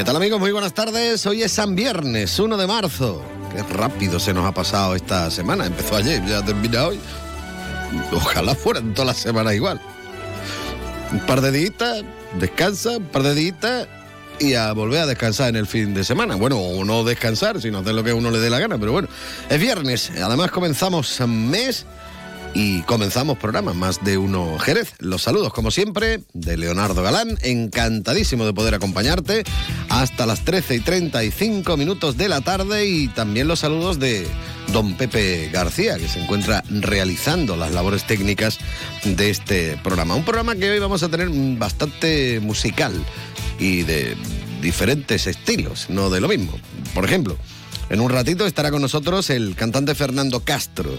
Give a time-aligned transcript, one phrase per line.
[0.00, 0.40] ¿Qué tal amigos?
[0.40, 1.26] Muy buenas tardes.
[1.26, 3.22] Hoy es San Viernes, 1 de marzo.
[3.54, 5.66] Qué rápido se nos ha pasado esta semana.
[5.66, 6.98] Empezó ayer, ya termina hoy.
[8.10, 9.78] Ojalá fueran todas las semanas igual.
[11.12, 12.02] Un par de días,
[12.38, 13.88] descansa, un par de días
[14.38, 16.34] y a volver a descansar en el fin de semana.
[16.36, 19.08] Bueno, o no descansar, sino hacer lo que uno le dé la gana, pero bueno,
[19.50, 20.12] es viernes.
[20.12, 21.84] Además comenzamos mes
[22.54, 24.94] y comenzamos programa Más de Uno Jerez.
[24.98, 27.38] Los saludos, como siempre, de Leonardo Galán.
[27.42, 29.44] Encantadísimo de poder acompañarte
[29.88, 32.86] hasta las 13 y 35 minutos de la tarde.
[32.86, 34.26] Y también los saludos de
[34.72, 38.58] don Pepe García, que se encuentra realizando las labores técnicas
[39.04, 40.14] de este programa.
[40.14, 42.92] Un programa que hoy vamos a tener bastante musical
[43.58, 44.16] y de
[44.60, 46.58] diferentes estilos, no de lo mismo.
[46.94, 47.36] Por ejemplo,
[47.90, 50.90] en un ratito estará con nosotros el cantante Fernando Castro.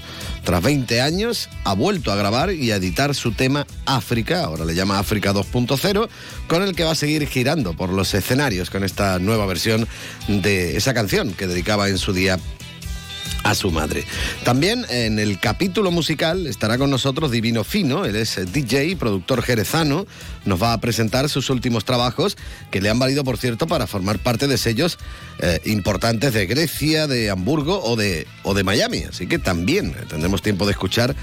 [0.43, 4.75] Tras 20 años ha vuelto a grabar y a editar su tema África, ahora le
[4.75, 6.09] llama África 2.0,
[6.47, 9.87] con el que va a seguir girando por los escenarios con esta nueva versión
[10.27, 12.37] de esa canción que dedicaba en su día
[13.43, 14.05] a su madre.
[14.43, 20.05] También en el capítulo musical estará con nosotros Divino Fino, él es DJ productor jerezano,
[20.45, 22.37] nos va a presentar sus últimos trabajos
[22.69, 24.97] que le han valido, por cierto, para formar parte de sellos
[25.39, 29.03] eh, importantes de Grecia, de Hamburgo o de, o de Miami.
[29.09, 31.15] Así que también tendremos tiempo de escuchar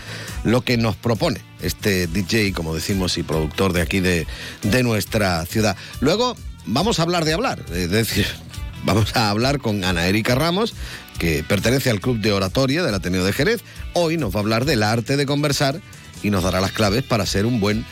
[0.44, 4.26] lo que nos propone este DJ, como decimos, y productor de aquí de,
[4.62, 5.76] de nuestra ciudad.
[6.00, 6.36] Luego
[6.66, 8.26] vamos a hablar de hablar, es decir,
[8.84, 10.74] vamos a hablar con Ana Erika Ramos,
[11.18, 13.60] que pertenece al Club de Oratoria del Ateneo de Jerez.
[13.92, 15.80] Hoy nos va a hablar del arte de conversar
[16.22, 17.84] y nos dará las claves para ser un buen,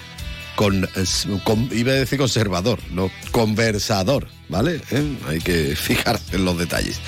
[1.72, 4.80] iba a decir conservador, no, conversador, ¿vale?
[4.90, 5.16] ¿Eh?
[5.28, 7.00] Hay que fijarse en los detalles.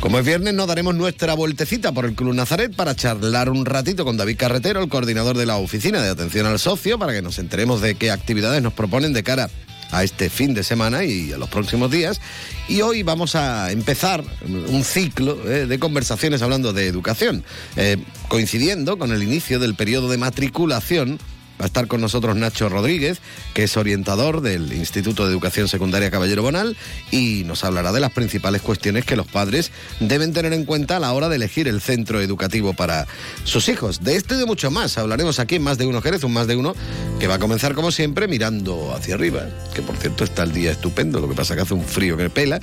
[0.00, 4.04] Como es viernes, nos daremos nuestra vueltecita por el Club Nazaret para charlar un ratito
[4.04, 7.38] con David Carretero, el coordinador de la oficina de atención al socio, para que nos
[7.38, 9.50] enteremos de qué actividades nos proponen de cara
[9.90, 12.20] a este fin de semana y a los próximos días.
[12.68, 17.44] Y hoy vamos a empezar un ciclo eh, de conversaciones hablando de educación,
[17.76, 17.96] eh,
[18.28, 21.18] coincidiendo con el inicio del periodo de matriculación.
[21.60, 23.18] Va a estar con nosotros Nacho Rodríguez,
[23.52, 26.76] que es orientador del Instituto de Educación Secundaria Caballero Bonal,
[27.10, 31.00] y nos hablará de las principales cuestiones que los padres deben tener en cuenta a
[31.00, 33.06] la hora de elegir el centro educativo para
[33.44, 34.04] sus hijos.
[34.04, 36.46] De esto y de mucho más hablaremos aquí en Más de Uno Jerez, un Más
[36.46, 36.74] de Uno
[37.18, 40.70] que va a comenzar como siempre mirando hacia arriba, que por cierto está el día
[40.70, 42.60] estupendo, lo que pasa que hace un frío que pela.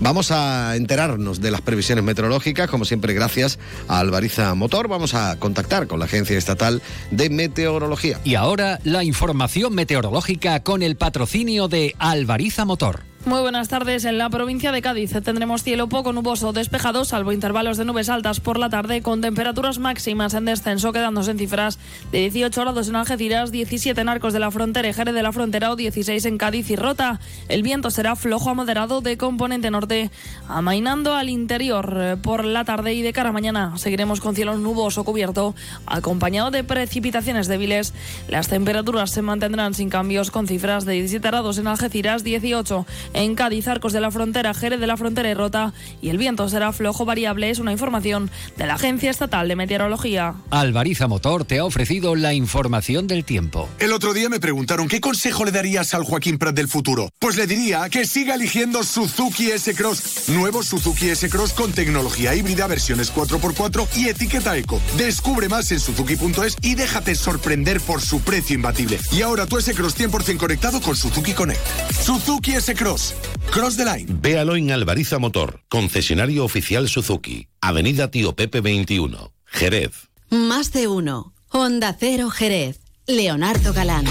[0.00, 3.58] Vamos a enterarnos de las previsiones meteorológicas, como siempre gracias
[3.88, 4.88] a Alvariza Motor.
[4.88, 8.20] Vamos a contactar con la Agencia Estatal de Meteorología.
[8.36, 13.15] Ahora la información meteorológica con el patrocinio de Alvariza Motor.
[13.26, 14.04] Muy buenas tardes.
[14.04, 18.38] En la provincia de Cádiz tendremos cielo poco nuboso despejado, salvo intervalos de nubes altas
[18.38, 21.80] por la tarde, con temperaturas máximas en descenso, quedándose en cifras
[22.12, 25.32] de 18 grados en Algeciras, 17 en Arcos de la Frontera y Jerez de la
[25.32, 27.18] Frontera o 16 en Cádiz y Rota.
[27.48, 30.12] El viento será flojo a moderado de componente norte,
[30.46, 33.76] amainando al interior por la tarde y de cara a mañana.
[33.76, 35.56] Seguiremos con cielo nuboso cubierto,
[35.86, 37.92] acompañado de precipitaciones débiles.
[38.28, 43.34] Las temperaturas se mantendrán sin cambios, con cifras de 17 grados en Algeciras, 18 en
[43.34, 45.72] Cádiz, Arcos de la Frontera, Jerez de la Frontera y Rota,
[46.02, 47.50] y el viento será flojo variable.
[47.50, 50.34] Es una información de la Agencia Estatal de Meteorología.
[50.50, 53.68] Alvariza Motor te ha ofrecido la información del tiempo.
[53.78, 57.08] El otro día me preguntaron qué consejo le darías al Joaquín Prat del futuro.
[57.18, 60.28] Pues le diría que siga eligiendo Suzuki S-Cross.
[60.28, 64.80] Nuevo Suzuki S-Cross con tecnología híbrida, versiones 4x4 y etiqueta eco.
[64.98, 68.98] Descubre más en suzuki.es y déjate sorprender por su precio imbatible.
[69.10, 71.60] Y ahora tu S-Cross 100% conectado con Suzuki Connect.
[71.92, 73.05] Suzuki S-Cross.
[73.50, 74.06] Cross the line.
[74.20, 80.08] Véalo en Alvariza Motor, concesionario oficial Suzuki, Avenida Tío Pepe 21, Jerez.
[80.30, 81.32] Más de uno.
[81.50, 82.80] Onda Cero Jerez.
[83.06, 84.04] Leonardo Galán.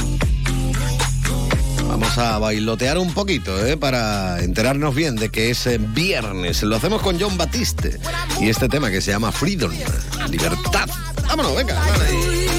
[1.88, 3.78] Vamos a bailotear un poquito, ¿eh?
[3.78, 6.64] Para enterarnos bien de que es viernes.
[6.64, 8.00] Lo hacemos con John Batiste
[8.42, 9.72] y este tema que se llama Freedom,
[10.30, 10.90] libertad.
[11.28, 11.74] Vámonos, venga.
[11.74, 12.55] dale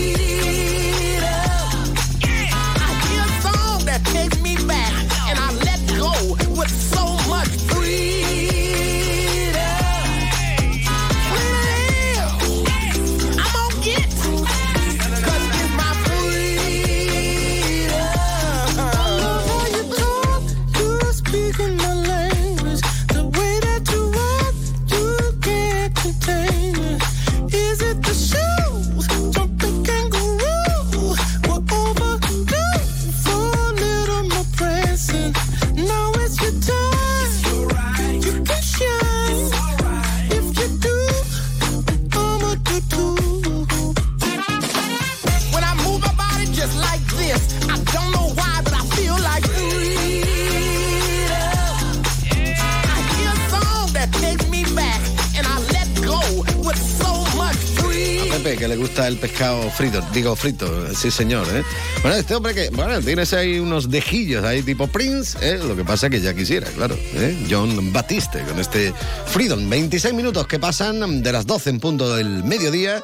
[58.87, 61.65] gusta el pescado frito, digo frito, sí señor, ¿eh?
[62.03, 65.59] Bueno, este hombre que, bueno, tienes ahí unos dejillos ahí tipo Prince, ¿eh?
[65.59, 67.37] Lo que pasa que ya quisiera, claro, ¿eh?
[67.51, 68.95] John Batiste con este
[69.27, 69.69] Freedom.
[69.69, 73.03] 26 minutos que pasan de las 12 en punto del mediodía.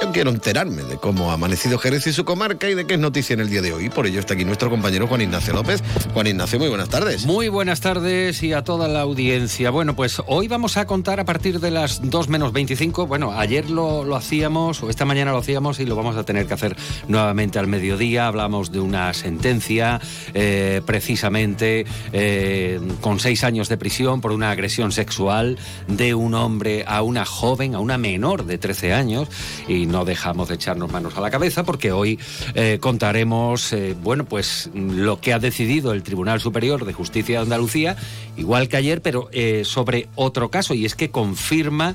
[0.00, 3.00] Yo quiero enterarme de cómo ha amanecido Jerez y su comarca y de qué es
[3.00, 3.90] noticia en el día de hoy.
[3.90, 5.82] Por ello está aquí nuestro compañero Juan Ignacio López.
[6.14, 7.26] Juan Ignacio, muy buenas tardes.
[7.26, 9.70] Muy buenas tardes y a toda la audiencia.
[9.70, 13.08] Bueno, pues hoy vamos a contar a partir de las 2 menos 25.
[13.08, 16.46] Bueno, ayer lo, lo hacíamos, o esta mañana lo hacíamos y lo vamos a tener
[16.46, 16.76] que hacer
[17.08, 18.28] nuevamente al mediodía.
[18.28, 20.00] Hablamos de una sentencia,
[20.32, 25.58] eh, precisamente eh, con seis años de prisión por una agresión sexual
[25.88, 29.28] de un hombre a una joven, a una menor de 13 años.
[29.66, 32.18] Y no dejamos de echarnos manos a la cabeza porque hoy
[32.54, 37.42] eh, contaremos, eh, bueno, pues lo que ha decidido el Tribunal Superior de Justicia de
[37.42, 37.96] Andalucía,
[38.36, 41.94] igual que ayer, pero eh, sobre otro caso, y es que confirma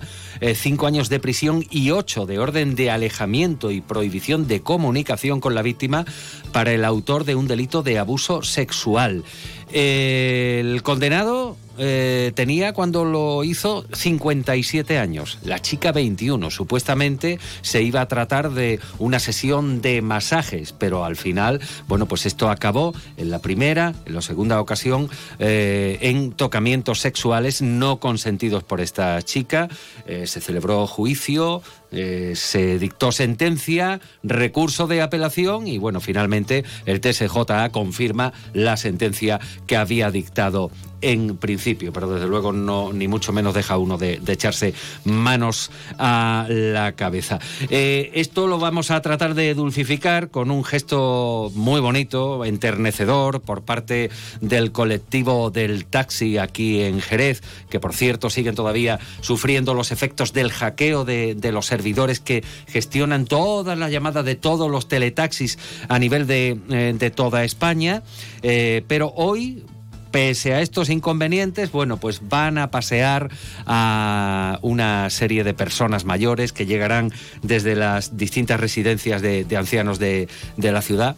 [0.56, 5.56] cinco años de prisión y ocho de orden de alejamiento y prohibición de comunicación con
[5.56, 6.06] la víctima
[6.52, 9.24] para el autor de un delito de abuso sexual.
[9.72, 16.52] El condenado eh, tenía cuando lo hizo 57 años, la chica 21.
[16.52, 22.26] Supuestamente se iba a tratar de una sesión de masajes, pero al final, bueno, pues
[22.26, 25.10] esto acabó en la primera, en la segunda ocasión,
[25.40, 29.70] eh, en tocamientos sexuales no consentidos por esta chica.
[30.06, 31.62] Eh, se celebró juicio,
[31.94, 39.40] eh, se dictó sentencia, recurso de apelación y bueno, finalmente el TSJA confirma la sentencia
[39.68, 40.72] que había dictado
[41.04, 44.74] en principio, pero desde luego no ni mucho menos deja uno de, echarse
[45.04, 45.70] manos
[46.00, 47.40] a la cabeza.
[47.70, 53.64] Eh, esto lo vamos a tratar de dulcificar con un gesto muy bonito, enternecedor por
[53.64, 54.10] parte
[54.40, 60.32] del colectivo del taxi aquí en Jerez, que por cierto siguen todavía sufriendo los efectos
[60.32, 65.60] del hackeo de, de los servidores que gestionan todas las llamadas de todos los teletaxis
[65.90, 68.04] a nivel de, eh, de toda España.
[68.42, 69.66] Eh, pero hoy,
[70.12, 73.30] pese a estos inconvenientes, bueno, pues van a pasear
[73.66, 80.30] a una serie de personas mayores que llegarán desde las distintas residencias de, ancianos de,
[80.56, 81.18] de la ciudad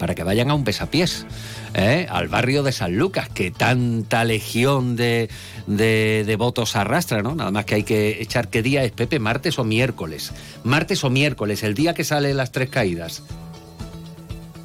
[0.00, 1.26] para que vayan a un besapiés.
[1.74, 2.06] ¿Eh?
[2.10, 5.28] al barrio de San Lucas, que tanta legión de,
[5.66, 7.34] de, de, votos arrastra, ¿no?
[7.34, 10.32] Nada más que hay que echar qué día es Pepe, martes o miércoles.
[10.64, 13.22] Martes o miércoles, el día que sale las tres caídas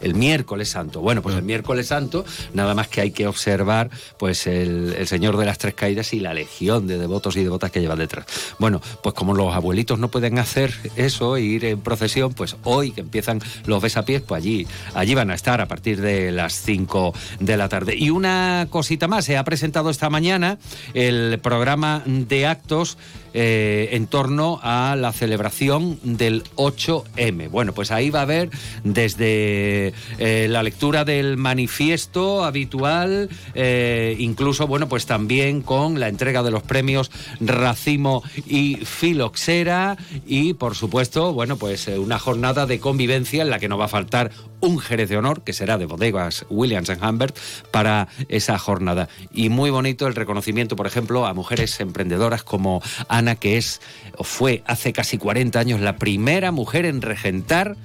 [0.06, 1.02] el miércoles santo.
[1.02, 5.36] Bueno, pues el miércoles santo, nada más que hay que observar pues el, el, Señor
[5.38, 8.26] de las Tres Caídas y la legión de devotos y devotas que lleva detrás.
[8.60, 13.02] Bueno, pues como los abuelitos no pueden hacer eso, ir en procesión, pues hoy que
[13.02, 17.58] empiezan los besapiés, pues allí, allí van a estar a partir de las 5 de
[17.58, 17.96] la tarde.
[17.98, 20.60] Y una cosita más, se ha presentado esta mañana
[20.94, 22.98] el programa de actos
[23.38, 27.50] eh, en torno a la celebración del 8M.
[27.50, 28.50] Bueno, pues ahí va a haber
[28.86, 36.44] desde eh, la lectura del manifiesto habitual, eh, incluso, bueno, pues también con la entrega
[36.44, 37.12] de los premios
[37.42, 43.68] Racimo y Filoxera y, por supuesto, bueno, pues una jornada de convivencia en la que
[43.68, 47.38] no va a faltar un Jerez de Honor, que será de bodegas Williams and Humbert,
[47.72, 49.10] para esa jornada.
[49.32, 53.82] Y muy bonito el reconocimiento, por ejemplo, a mujeres emprendedoras como Ana, que es
[54.18, 57.76] o fue hace casi 40 años la primera mujer en regentar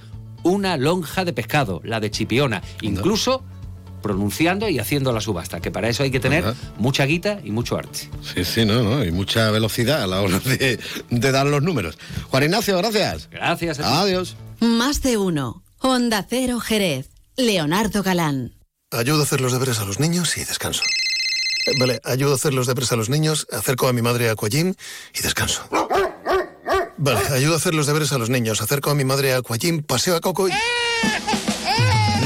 [0.43, 2.63] una lonja de pescado, la de Chipiona.
[2.81, 3.45] Incluso
[4.01, 6.55] pronunciando y haciendo la subasta, que para eso hay que tener Ajá.
[6.79, 8.09] mucha guita y mucho arte.
[8.23, 10.79] Sí, sí, no, no, y mucha velocidad a la hora de,
[11.11, 11.99] de dar los números.
[12.31, 13.29] Juan Ignacio, gracias.
[13.31, 13.79] Gracias.
[13.81, 14.37] Adiós.
[14.61, 15.63] Más de uno.
[15.83, 17.09] Honda Cero Jerez.
[17.37, 18.53] Leonardo Galán.
[18.91, 20.83] Ayudo a hacer los deberes a los niños y descanso.
[21.79, 24.75] Vale, ayudo a hacer los deberes a los niños, acerco a mi madre a Aquagym
[25.15, 25.67] y descanso.
[26.99, 29.83] Vale, ayudo a hacer los deberes a los niños, acerco a mi madre a Aquagym,
[29.83, 30.53] paseo a Coco y...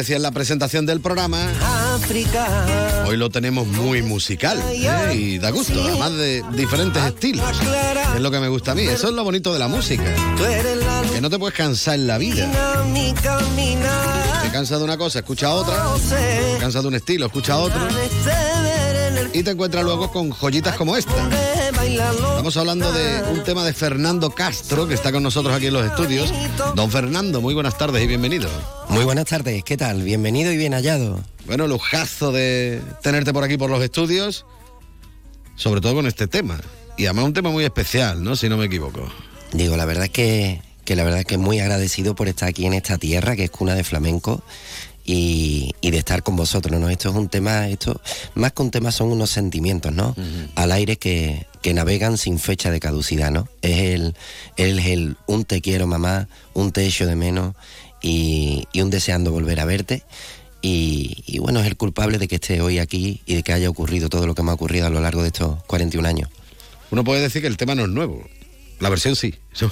[0.00, 1.46] Decía en la presentación del programa,
[3.06, 5.14] hoy lo tenemos muy musical ¿eh?
[5.14, 7.44] y da gusto, además de diferentes estilos.
[8.14, 10.02] Es lo que me gusta a mí, eso es lo bonito de la música.
[11.12, 12.50] Que no te puedes cansar en la vida.
[14.42, 15.76] Te cansas de una cosa, escucha otra.
[16.08, 17.80] Te cansas de un estilo, escucha otro.
[19.34, 21.28] Y te encuentras luego con joyitas como esta.
[21.90, 25.84] Estamos hablando de un tema de Fernando Castro, que está con nosotros aquí en los
[25.84, 26.32] estudios.
[26.76, 28.48] Don Fernando, muy buenas tardes y bienvenido.
[28.88, 30.02] Muy buenas tardes, ¿qué tal?
[30.02, 31.20] Bienvenido y bien hallado.
[31.46, 34.46] Bueno, lujazo de tenerte por aquí por los estudios,
[35.56, 36.60] sobre todo con este tema.
[36.96, 38.36] Y además un tema muy especial, ¿no?
[38.36, 39.10] Si no me equivoco.
[39.52, 42.66] Digo, la verdad es que, que la verdad es que muy agradecido por estar aquí
[42.66, 44.44] en esta tierra que es cuna de flamenco
[45.04, 46.88] y, y de estar con vosotros, ¿no?
[46.88, 48.00] Esto es un tema, esto,
[48.34, 50.14] más que un tema son unos sentimientos, ¿no?
[50.54, 53.48] Al aire que, que navegan sin fecha de caducidad, ¿no?
[53.62, 54.14] Es el,
[54.56, 57.54] es el un te quiero mamá, un te echo de menos
[58.02, 60.04] y, y un deseando volver a verte.
[60.62, 63.70] Y, y bueno, es el culpable de que esté hoy aquí y de que haya
[63.70, 66.28] ocurrido todo lo que me ha ocurrido a lo largo de estos 41 años.
[66.90, 68.26] Uno puede decir que el tema no es nuevo.
[68.80, 69.34] La versión sí.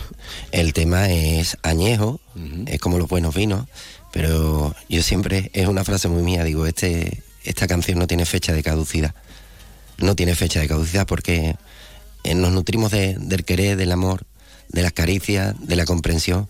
[0.53, 2.21] El tema es añejo,
[2.67, 3.67] es como los buenos vinos,
[4.13, 8.53] pero yo siempre, es una frase muy mía, digo, este, esta canción no tiene fecha
[8.53, 9.15] de caducidad.
[9.99, 11.57] No tiene fecha de caducidad porque
[12.25, 14.25] eh, nos nutrimos de- del querer, del amor,
[14.69, 16.49] de las caricias, de la comprensión,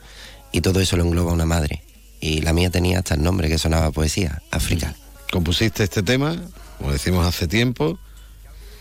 [0.52, 1.82] y todo eso lo engloba una madre.
[2.20, 4.94] Y la mía tenía hasta el nombre que sonaba poesía, África.
[5.30, 6.36] Compusiste este tema,
[6.78, 7.98] como decimos hace tiempo,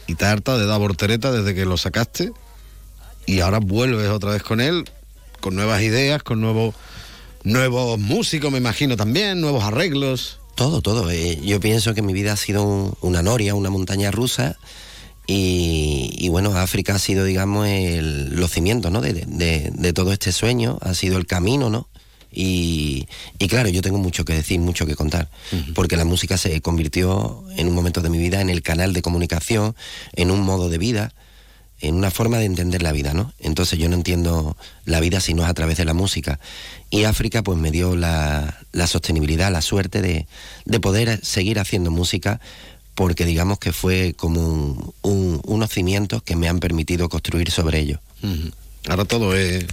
[0.08, 2.32] y te harta de dar voltereta desde que lo sacaste,
[3.26, 4.90] y ahora vuelves otra vez con él,
[5.42, 6.74] con nuevas ideas, con nuevos,
[7.48, 10.40] nuevos músicos, me imagino también, nuevos arreglos.
[10.56, 11.10] Todo, todo.
[11.12, 14.58] Eh, yo pienso que mi vida ha sido un- una noria, una montaña rusa.
[15.28, 19.02] Y, y bueno, África ha sido, digamos, el- los cimientos ¿no?
[19.02, 21.88] de, de- de todo este sueño, ha sido el camino, ¿no?
[22.32, 23.08] Y,
[23.40, 25.30] y claro, yo tengo mucho que decir, mucho que contar,
[25.74, 29.02] porque la música se convirtió en un momento de mi vida en el canal de
[29.02, 29.76] comunicación,
[30.14, 31.14] en un modo de vida,
[31.80, 33.34] en una forma de entender la vida, ¿no?
[33.40, 36.40] Entonces yo no entiendo la vida si no es a través de la música.
[36.90, 40.28] Y África pues me dio la, la sostenibilidad, la suerte de,
[40.66, 42.40] de poder seguir haciendo música
[42.96, 47.80] porque digamos que fue como un- un- unos cimientos que me han permitido construir sobre
[47.80, 48.00] ellos.
[48.88, 49.66] Ahora todo es.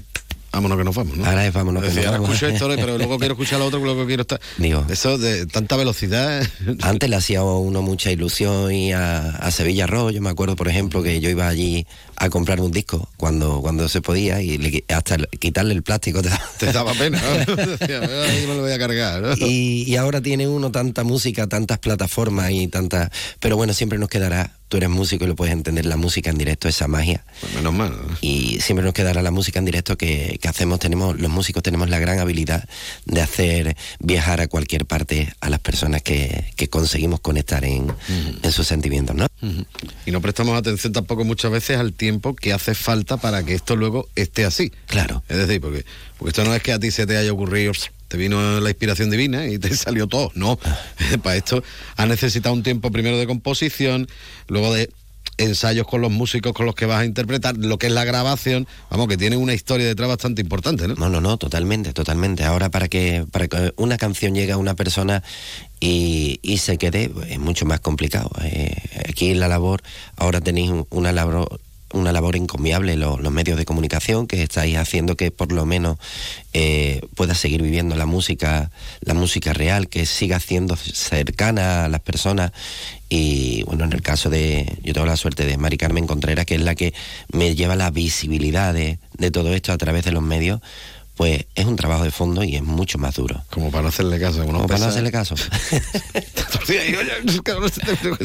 [0.55, 1.27] Vámonos que nos vamos, ¿no?
[1.27, 2.37] Ahora es vámonos que decir, nos ahora vamos.
[2.43, 4.41] escucho esto, pero luego quiero escuchar lo otro, luego quiero estar.
[4.57, 4.87] Digo.
[4.89, 6.47] Eso de tanta velocidad.
[6.83, 10.11] Antes le hacía uno mucha ilusión y a, a Sevilla Rock.
[10.13, 13.89] Yo me acuerdo, por ejemplo, que yo iba allí a comprar un disco cuando, cuando
[13.89, 17.57] se podía y le hasta quitarle el plástico te, Te daba pena, ¿no?
[17.77, 19.35] Decía, "Ay, me lo voy a cargar, ¿no?
[19.37, 23.11] y, y ahora tiene uno tanta música, tantas plataformas y tantas...
[23.41, 26.37] Pero bueno, siempre nos quedará, tú eres músico y lo puedes entender, la música en
[26.37, 27.25] directo, esa magia.
[27.41, 27.91] Pues menos mal.
[27.93, 28.19] ¿no?
[28.21, 31.89] Y siempre nos quedará la música en directo que, que hacemos, tenemos, los músicos tenemos
[31.89, 32.69] la gran habilidad
[33.05, 37.95] de hacer viajar a cualquier parte a las personas que, que conseguimos conectar en,
[38.43, 39.29] en sus sentimientos, ¿no?
[40.07, 43.77] Y no prestamos atención tampoco muchas veces al tiempo que hace falta para que esto
[43.77, 44.73] luego esté así.
[44.89, 45.23] Claro.
[45.29, 45.85] Es decir, porque,
[46.19, 47.71] porque esto no es que a ti se te haya ocurrido,
[48.15, 50.31] te vino la inspiración divina y te salió todo.
[50.37, 50.57] No.
[51.25, 51.65] para esto
[51.97, 54.07] has necesitado un tiempo primero de composición,
[54.47, 54.89] luego de
[55.37, 58.69] ensayos con los músicos con los que vas a interpretar, lo que es la grabación,
[58.89, 60.95] vamos, que tiene una historia detrás bastante importante, ¿no?
[60.95, 62.45] No, no, no, totalmente, totalmente.
[62.45, 65.25] Ahora para que, para una canción llegue a una persona
[65.81, 68.31] y, y se quede, es mucho más complicado.
[68.45, 68.77] Eh,
[69.09, 69.83] aquí la labor,
[70.17, 71.61] ahora tenéis un- una labor
[71.95, 75.97] una labor encomiable lo- los medios de comunicación que estáis haciendo que por lo menos
[76.53, 78.71] eh, pueda seguir viviendo la música
[79.01, 82.53] la música real que siga siendo cercana a las personas.
[83.09, 86.57] Y bueno en el caso de yo tengo la suerte de Mari Carmen Contreras que
[86.57, 86.93] es la que
[87.33, 90.61] me lleva la visibilidad de, de todo esto a través de los medios
[91.17, 94.19] pues es un trabajo de fondo y es mucho más duro Como para no hacerle
[94.19, 94.41] caso.
[94.43, 96.97] a unos como para no hacerle caso es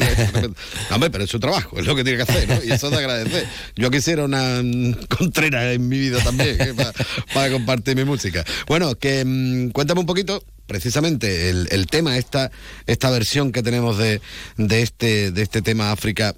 [0.90, 2.62] hombre, pero es su trabajo, es lo que tiene que hacer, ¿no?
[2.64, 3.44] Y eso te agradece.
[3.76, 4.60] Yo quisiera una
[5.08, 6.74] contrera en mi vida también, ¿eh?
[6.74, 6.92] Pa-
[7.34, 8.44] para, compartir mi música.
[8.66, 12.50] Bueno, que mm, cuéntame un poquito, precisamente, el, el tema, esta,
[12.86, 14.20] esta versión que tenemos de,
[14.56, 16.34] de, este, de este tema África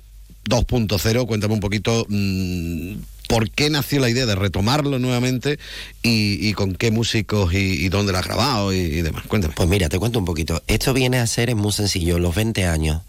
[0.48, 2.94] 2.0, cuéntame un poquito mm,
[3.32, 5.58] por qué nació la idea de retomarlo nuevamente
[6.02, 9.24] y, y con qué músicos y, y dónde lo has grabado y, y demás.
[9.26, 9.54] Cuéntame.
[9.56, 10.62] Pues mira, te cuento un poquito.
[10.66, 13.00] Esto viene a ser, es muy sencillo, los 20 años.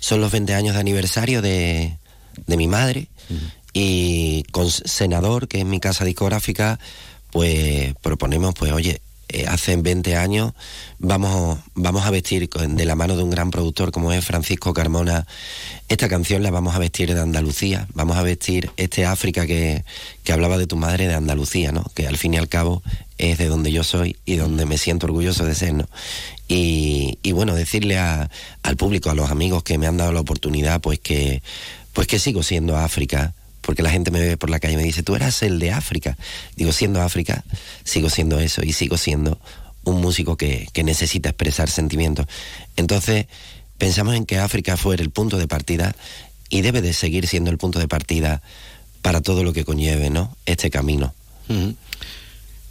[0.00, 1.96] Son los 20 años de aniversario de,
[2.48, 3.06] de mi madre.
[3.72, 6.80] Y con Senador, que es mi casa discográfica,
[7.30, 9.00] pues proponemos, pues oye,
[9.32, 10.52] eh, hace 20 años
[10.98, 15.26] vamos, vamos a vestir de la mano de un gran productor como es Francisco Carmona.
[15.88, 19.84] Esta canción la vamos a vestir de Andalucía, vamos a vestir este África que,
[20.24, 21.84] que hablaba de tu madre de Andalucía, ¿no?
[21.94, 22.82] Que al fin y al cabo
[23.18, 25.86] es de donde yo soy y donde me siento orgulloso de ser.
[26.48, 28.30] Y, y bueno, decirle a-
[28.62, 31.42] al público, a los amigos que me han dado la oportunidad, pues que,
[31.92, 34.82] pues que sigo siendo África, porque la gente me ve por la calle y me
[34.82, 36.16] dice, tú eras el de África.
[36.56, 37.44] Digo, siendo África,
[37.84, 39.38] sigo siendo eso y sigo siendo
[39.84, 42.26] un músico que, que necesita expresar sentimientos.
[42.76, 43.26] Entonces,
[43.78, 45.94] pensamos en que África fuera el punto de partida
[46.48, 48.42] y debe de seguir siendo el punto de partida
[49.02, 50.36] para todo lo que conlleve, ¿no?
[50.46, 51.14] Este camino.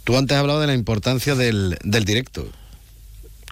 [0.04, 2.48] Tú antes has hablado de la importancia del, del directo.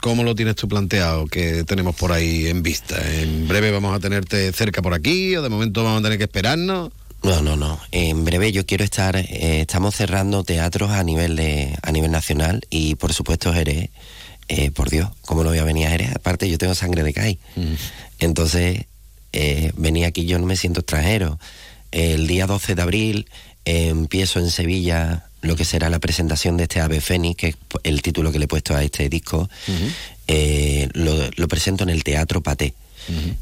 [0.01, 2.97] ¿Cómo lo tienes tú planteado que tenemos por ahí en vista?
[3.21, 6.25] ¿En breve vamos a tenerte cerca por aquí o de momento vamos a tener que
[6.25, 6.93] esperarnos?
[7.23, 7.81] No, no, no.
[7.91, 9.17] En breve yo quiero estar.
[9.17, 13.91] eh, estamos cerrando teatros a nivel de a nivel nacional y por supuesto Jerez.
[14.49, 16.11] eh, por Dios, ¿cómo no voy a venir a Jerez?
[16.15, 17.39] Aparte yo tengo sangre de CAI.
[18.19, 18.85] Entonces
[19.33, 21.39] eh, venir aquí yo no me siento extranjero.
[21.91, 23.29] El día 12 de abril
[23.65, 27.57] eh, empiezo en Sevilla lo que será la presentación de este Ave Fénix, que es
[27.85, 29.49] el título que le he puesto a este disco.
[30.27, 32.75] Eh, lo, lo presento en el Teatro Paté.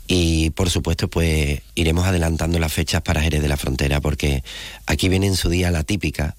[0.07, 4.45] Y por supuesto, pues iremos adelantando las fechas para Jerez de la Frontera, porque
[4.87, 6.37] aquí viene en su día la típica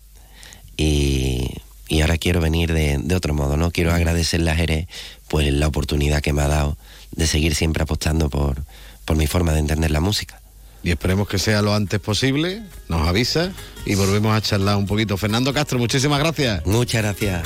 [0.77, 1.47] y,
[1.87, 3.71] y ahora quiero venir de, de otro modo, ¿no?
[3.71, 4.87] Quiero agradecerle a Jerez
[5.27, 6.77] pues la oportunidad que me ha dado
[7.11, 8.63] de seguir siempre apostando por,
[9.05, 10.41] por mi forma de entender la música.
[10.83, 13.51] Y esperemos que sea lo antes posible, nos avisa
[13.85, 15.17] y volvemos a charlar un poquito.
[15.17, 16.65] Fernando Castro, muchísimas gracias.
[16.65, 17.43] Muchas gracias.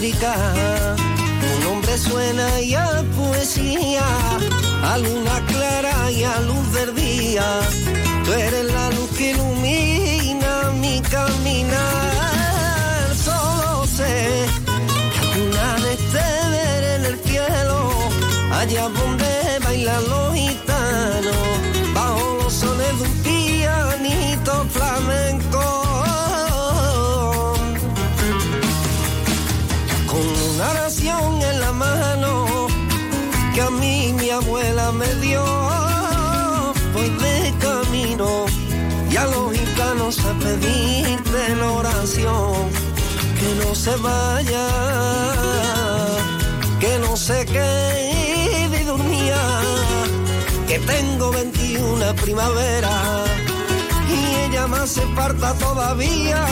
[0.00, 0.34] África,
[1.42, 4.02] tu nombre suena y a poesía,
[4.82, 7.44] a luna clara y a luz del día.
[8.24, 11.74] Tú eres la luz que ilumina mi caminar.
[13.14, 14.46] Solo sé
[15.12, 17.90] que alguna vez te veré en el cielo,
[18.54, 20.29] allá donde bailan los
[42.18, 42.70] la oración
[43.38, 44.68] que no se vaya,
[46.80, 49.60] que no se quede dormía,
[50.66, 53.24] que tengo 21 primavera
[54.08, 56.46] y ella me hace falta todavía.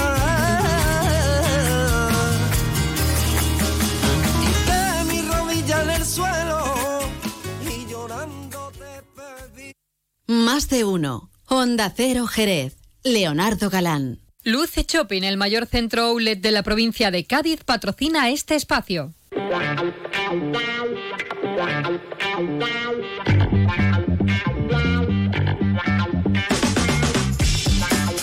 [5.11, 6.61] mi rodilla en el suelo
[7.65, 9.73] y llorando te pedí.
[10.27, 11.31] Más de uno.
[11.47, 12.77] Onda Cero Jerez.
[13.03, 14.28] Leonardo Galán.
[14.49, 19.13] Luce Shopping, el mayor centro outlet de la provincia de Cádiz, patrocina este espacio.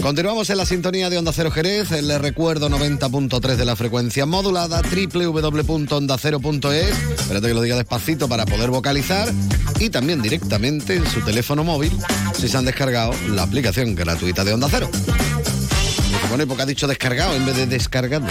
[0.01, 4.81] Continuamos en la sintonía de Onda Cero Jerez, les recuerdo 90.3 de la frecuencia modulada,
[4.81, 9.31] www.ondacero.es, espérate que lo diga despacito para poder vocalizar,
[9.79, 11.91] y también directamente en su teléfono móvil,
[12.33, 14.89] si se han descargado la aplicación gratuita de Onda Cero.
[16.35, 18.27] Pone porque ha dicho descargado en vez de descargando,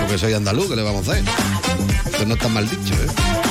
[0.00, 1.24] porque soy andaluz, ¿qué le vamos a hacer?
[2.12, 3.45] Pues no está mal dicho, ¿eh?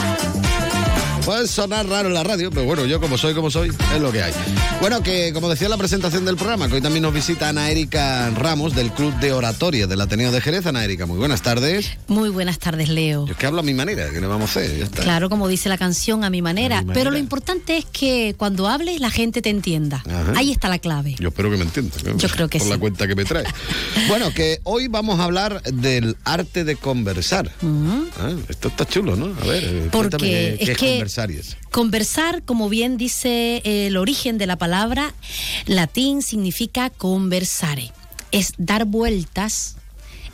[1.25, 4.11] Puede sonar raro en la radio, pero bueno, yo como soy, como soy, es lo
[4.11, 4.31] que hay.
[4.79, 7.71] Bueno, que como decía en la presentación del programa, que hoy también nos visita Ana
[7.71, 10.67] Erika Ramos del Club de Oratoria del Ateneo de Jerez.
[10.67, 11.89] Ana Erika, muy buenas tardes.
[12.07, 13.25] Muy buenas tardes, Leo.
[13.25, 15.01] Yo es que hablo a mi manera, que le vamos a hacer, ya está.
[15.01, 16.79] Claro, como dice la canción, a mi manera.
[16.79, 20.03] A mi Pero lo importante es que cuando hables la gente te entienda.
[20.07, 20.33] Ajá.
[20.35, 21.15] Ahí está la clave.
[21.17, 21.95] Yo espero que me entienda.
[22.05, 22.17] ¿no?
[22.17, 22.73] Yo creo que Por sí.
[22.73, 23.45] la cuenta que me trae.
[24.09, 27.49] bueno, que hoy vamos a hablar del arte de conversar.
[28.19, 29.33] Ah, esto está chulo, ¿no?
[29.41, 31.57] A ver, eh, Porque cuéntame qué, es qué es que- conversar y eso.
[31.71, 35.13] Conversar, como bien dice el origen de la palabra,
[35.65, 37.91] latín significa conversare.
[38.31, 39.77] Es dar vueltas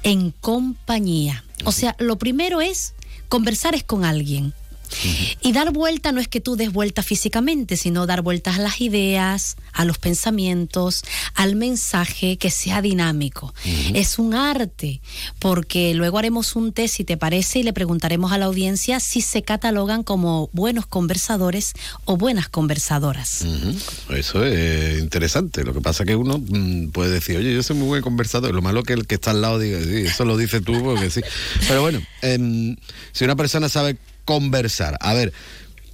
[0.04, 1.44] en compañía.
[1.66, 2.94] O sea, lo primero es
[3.30, 4.54] conversar es con alguien.
[5.42, 8.82] Y dar vuelta no es que tú des vuelta físicamente, sino dar vueltas a las
[8.82, 11.04] ideas, a los pensamientos,
[11.36, 13.54] al mensaje que sea dinámico.
[13.94, 15.02] Es un arte,
[15.40, 19.22] porque luego haremos un test, si te parece, y le preguntaremos a la audiencia si
[19.22, 21.74] se catalogan como buenos conversadores
[22.06, 23.46] o buenas conversadoras.
[24.10, 25.64] Eso es interesante.
[25.64, 28.54] Lo que pasa que uno mm, puede decir, oye, yo soy muy buen conversador.
[28.54, 31.10] Lo malo que el que está al lado diga, sí, eso lo dices tú porque
[31.10, 31.22] sí.
[31.68, 32.76] Pero bueno, em,
[33.12, 35.34] si una persona sabe conversar, a ver,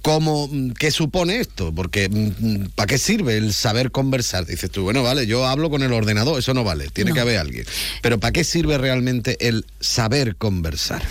[0.02, 1.74] ¿cómo, mm, ¿qué supone esto?
[1.74, 4.46] Porque mm, ¿para qué sirve el saber conversar?
[4.46, 7.14] Dices tú, bueno, vale, yo hablo con el ordenador, eso no vale, tiene No.
[7.14, 7.66] que haber alguien.
[8.00, 11.02] Pero ¿para qué sirve realmente el saber conversar?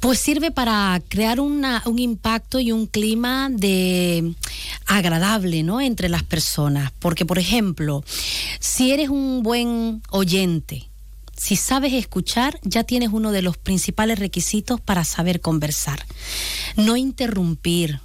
[0.00, 4.32] Pues sirve para crear una- un impacto y un clima de
[4.86, 5.80] agradable, ¿no?
[5.80, 6.92] Entre las personas.
[6.98, 8.04] Porque, por ejemplo,
[8.60, 10.88] si eres un buen oyente,
[11.36, 16.04] si sabes escuchar, ya tienes uno de los principales requisitos para saber conversar.
[16.76, 18.00] No interrumpir,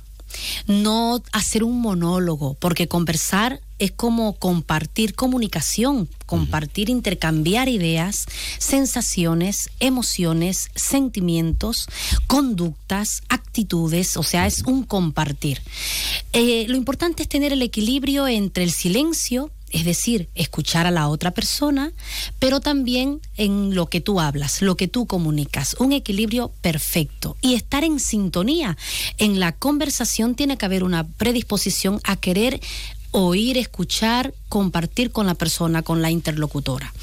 [0.68, 8.28] no hacer un monólogo, porque conversar es como compartir comunicación, compartir, intercambiar ideas,
[8.60, 11.88] sensaciones, emociones, sentimientos,
[12.28, 15.62] conductas, actitudes, o sea, es un compartir.
[16.32, 21.08] Eh, lo importante es tener el equilibrio entre el silencio, es decir, escuchar a la
[21.08, 21.92] otra persona,
[22.40, 27.56] pero también en lo que tú hablas, lo que tú comunicas, un equilibrio perfecto y
[27.56, 28.78] estar en sintonía.
[29.18, 32.62] En la conversación tiene que haber una predisposición a querer
[33.12, 36.94] oír, escuchar, compartir con la persona, con la interlocutora.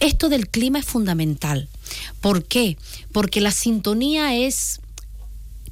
[0.00, 1.68] Esto del clima es fundamental.
[2.20, 2.76] ¿Por qué?
[3.12, 4.80] Porque la sintonía es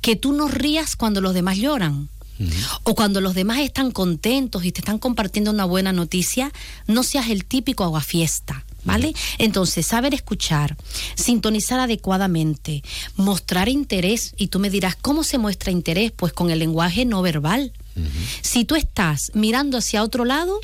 [0.01, 2.09] que tú no rías cuando los demás lloran.
[2.83, 6.53] O cuando los demás están contentos y te están compartiendo una buena noticia,
[6.87, 8.65] no seas el típico aguafiesta.
[8.87, 9.15] ¿Vale?
[9.39, 10.77] Entonces, saber escuchar,
[11.15, 12.83] sintonizar adecuadamente,
[13.17, 16.13] mostrar interés, y tú me dirás, ¿cómo se muestra interés?
[16.13, 17.73] Pues con el lenguaje no verbal.
[18.43, 20.61] Si tú estás mirando hacia otro lado,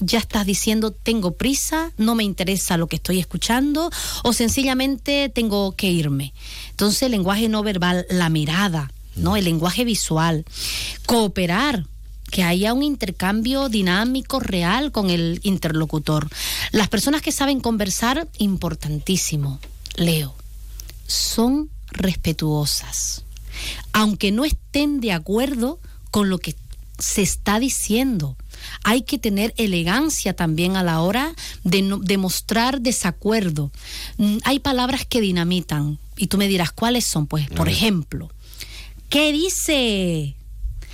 [0.00, 3.90] ya estás diciendo tengo prisa, no me interesa lo que estoy escuchando
[4.22, 6.32] o sencillamente tengo que irme.
[6.70, 9.36] Entonces el lenguaje no verbal, la mirada, ¿no?
[9.36, 10.44] El lenguaje visual,
[11.06, 11.86] cooperar,
[12.30, 16.28] que haya un intercambio dinámico, real con el interlocutor.
[16.72, 19.60] Las personas que saben conversar, importantísimo,
[19.96, 20.34] Leo,
[21.06, 23.24] son respetuosas.
[23.92, 26.54] Aunque no estén de acuerdo con lo que
[26.98, 28.36] se está diciendo.
[28.82, 33.70] Hay que tener elegancia también a la hora de, de mostrar desacuerdo.
[34.16, 37.26] Mm, Hay palabras que dinamitan y tú me dirás cuáles son.
[37.26, 38.30] Pues, por ejemplo,
[39.08, 40.36] ¿qué dice?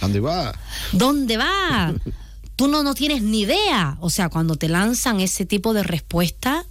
[0.01, 0.55] ¿Dónde va?
[0.93, 1.95] ¿Dónde va?
[2.57, 3.97] Tú no, no tienes ni idea.
[4.01, 6.65] O sea, cuando te lanzan ese tipo de respuesta,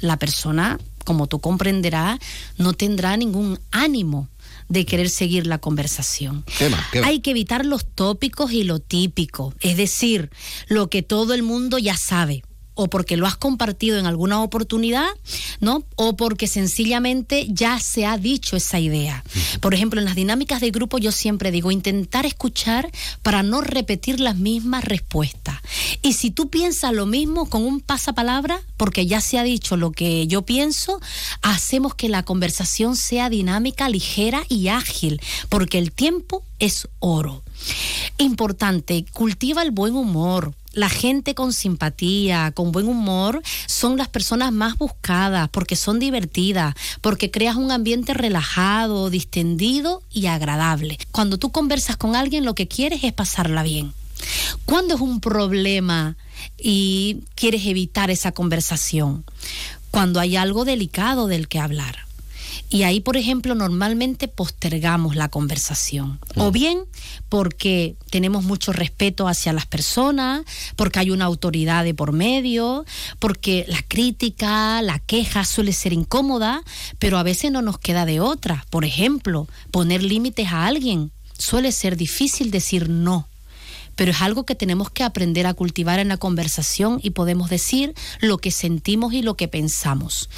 [0.00, 2.18] la persona, como tú comprenderás,
[2.58, 4.28] no tendrá ningún ánimo
[4.68, 6.44] de querer seguir la conversación.
[6.58, 6.84] ¿Qué más?
[6.92, 7.08] ¿Qué más?
[7.08, 10.30] Hay que evitar los tópicos y lo típico, es decir,
[10.66, 12.42] lo que todo el mundo ya sabe
[12.74, 15.08] o porque lo has compartido en alguna oportunidad,
[15.60, 15.84] ¿no?
[15.96, 19.24] O porque sencillamente ya se ha dicho esa idea.
[19.60, 22.90] Por ejemplo, en las dinámicas de grupo yo siempre digo intentar escuchar
[23.22, 25.56] para no repetir las mismas respuestas.
[26.02, 29.92] Y si tú piensas lo mismo con un pasapalabra, porque ya se ha dicho lo
[29.92, 31.00] que yo pienso,
[31.42, 37.42] hacemos que la conversación sea dinámica, ligera y ágil, porque el tiempo es oro.
[38.18, 40.54] Importante, cultiva el buen humor.
[40.72, 46.74] La gente con simpatía, con buen humor, son las personas más buscadas porque son divertidas,
[47.00, 50.98] porque creas un ambiente relajado, distendido y agradable.
[51.10, 53.92] Cuando tú conversas con alguien, lo que quieres es pasarla bien.
[54.64, 56.16] ¿Cuándo es un problema
[56.58, 59.24] y quieres evitar esa conversación?
[59.90, 62.06] Cuando hay algo delicado del que hablar.
[62.70, 66.18] Y ahí, por ejemplo, normalmente postergamos la conversación.
[66.36, 66.84] O bien
[67.28, 70.42] porque tenemos mucho respeto hacia las personas,
[70.76, 72.84] porque hay una autoridad de por medio,
[73.18, 76.62] porque la crítica, la queja suele ser incómoda,
[76.98, 78.64] pero a veces no nos queda de otra.
[78.70, 81.12] Por ejemplo, poner límites a alguien.
[81.38, 83.28] Suele ser difícil decir no
[83.96, 87.94] pero es algo que tenemos que aprender a cultivar en la conversación y podemos decir
[88.20, 90.30] lo que sentimos y lo que pensamos.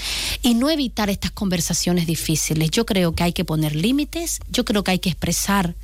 [0.43, 2.71] Y no evitar estas conversaciones difíciles.
[2.71, 5.75] Yo creo que hay que poner límites, yo creo que hay que expresar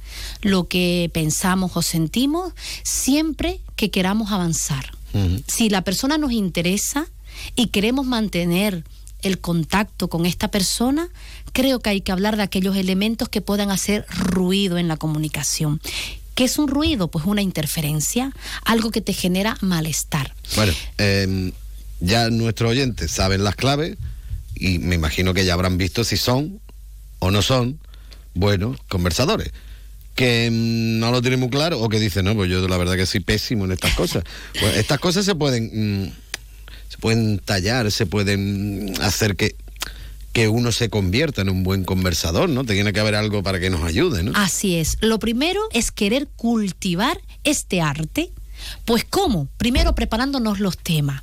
[0.43, 2.53] lo que pensamos o sentimos
[2.83, 4.93] siempre que queramos avanzar.
[5.49, 7.09] Si la persona nos interesa
[7.57, 8.85] y queremos mantener
[9.23, 11.09] el contacto con esta persona,
[11.53, 15.81] creo que hay que hablar de aquellos elementos que puedan hacer ruido en la comunicación.
[16.35, 17.09] ¿Qué es un ruido?
[17.09, 18.33] Pues una interferencia,
[18.65, 20.35] algo que te genera malestar.
[20.57, 21.53] Bueno, eh,
[22.01, 23.97] ya nuestros oyentes saben las claves
[24.55, 26.61] y me imagino que ya habrán visto si son
[27.19, 27.79] o no son
[28.35, 29.53] buenos conversadores.
[30.15, 32.97] Que mm, no lo tienen muy claro o que dicen, no, pues yo la verdad
[32.97, 34.25] que soy pésimo en estas cosas.
[34.61, 36.13] Pues estas cosas se pueden, mm,
[36.89, 39.55] se pueden tallar, se pueden hacer que,
[40.33, 42.65] que uno se convierta en un buen conversador, ¿no?
[42.65, 44.33] Tiene que haber algo para que nos ayude, ¿no?
[44.35, 44.97] Así es.
[45.01, 48.31] Lo primero es querer cultivar este arte.
[48.85, 49.49] Pues ¿cómo?
[49.57, 51.23] Primero preparándonos los temas,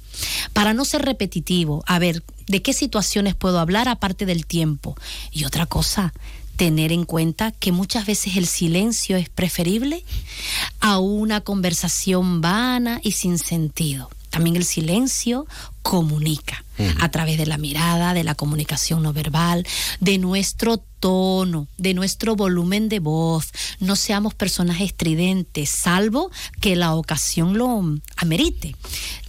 [0.54, 1.84] para no ser repetitivo.
[1.86, 4.96] A ver, ¿de qué situaciones puedo hablar aparte del tiempo?
[5.32, 6.14] Y otra cosa,
[6.58, 10.04] tener en cuenta que muchas veces el silencio es preferible
[10.80, 14.10] a una conversación vana y sin sentido.
[14.32, 15.46] También el silencio
[15.88, 16.66] comunica
[17.00, 19.66] a través de la mirada, de la comunicación no verbal,
[20.02, 23.54] de nuestro tono, de nuestro volumen de voz.
[23.80, 27.82] No seamos personas estridentes, salvo que la ocasión lo
[28.18, 28.76] amerite.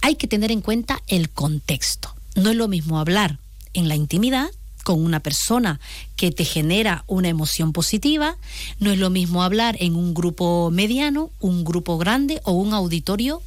[0.01, 2.13] Hay que tener en cuenta el contexto.
[2.35, 3.39] No es lo mismo hablar
[3.73, 4.49] en la intimidad
[4.83, 5.79] con una persona
[6.17, 8.35] que te genera una emoción positiva,
[8.79, 13.41] no es lo mismo hablar en un grupo mediano, un grupo grande o un auditorio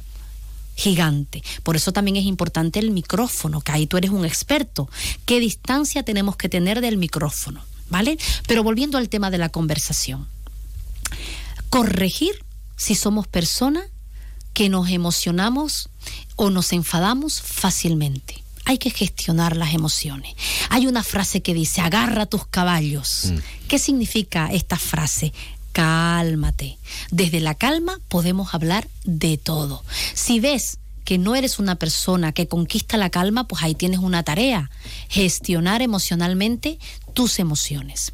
[0.75, 1.43] gigante.
[1.63, 4.89] Por eso también es importante el micrófono, que ahí tú eres un experto.
[5.25, 7.63] ¿Qué distancia tenemos que tener del micrófono?
[7.89, 8.17] ¿Vale?
[8.47, 10.27] Pero volviendo al tema de la conversación.
[11.69, 12.43] Corregir
[12.75, 13.85] si somos personas
[14.53, 15.89] que nos emocionamos
[16.35, 18.43] o nos enfadamos fácilmente.
[18.65, 20.35] Hay que gestionar las emociones.
[20.69, 23.31] Hay una frase que dice, agarra tus caballos.
[23.31, 23.67] Mm.
[23.67, 25.33] ¿Qué significa esta frase?
[25.73, 26.77] Cálmate.
[27.11, 29.83] Desde la calma podemos hablar de todo.
[30.13, 34.23] Si ves que no eres una persona que conquista la calma, pues ahí tienes una
[34.23, 34.71] tarea,
[35.09, 36.79] gestionar emocionalmente
[37.13, 38.13] tus emociones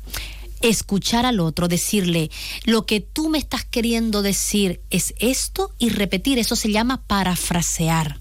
[0.62, 2.30] escuchar al otro, decirle,
[2.66, 8.20] lo que tú me estás queriendo decir es esto y repetir, eso se llama parafrasear,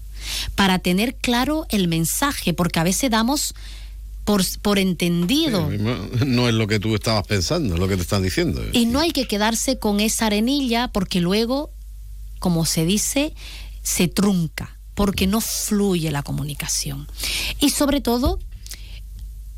[0.55, 3.55] para tener claro el mensaje, porque a veces damos
[4.23, 5.69] por, por entendido.
[5.69, 8.63] No es lo que tú estabas pensando, es lo que te están diciendo.
[8.73, 11.71] Y no hay que quedarse con esa arenilla porque luego,
[12.39, 13.33] como se dice,
[13.81, 17.07] se trunca, porque no fluye la comunicación.
[17.59, 18.39] Y sobre todo,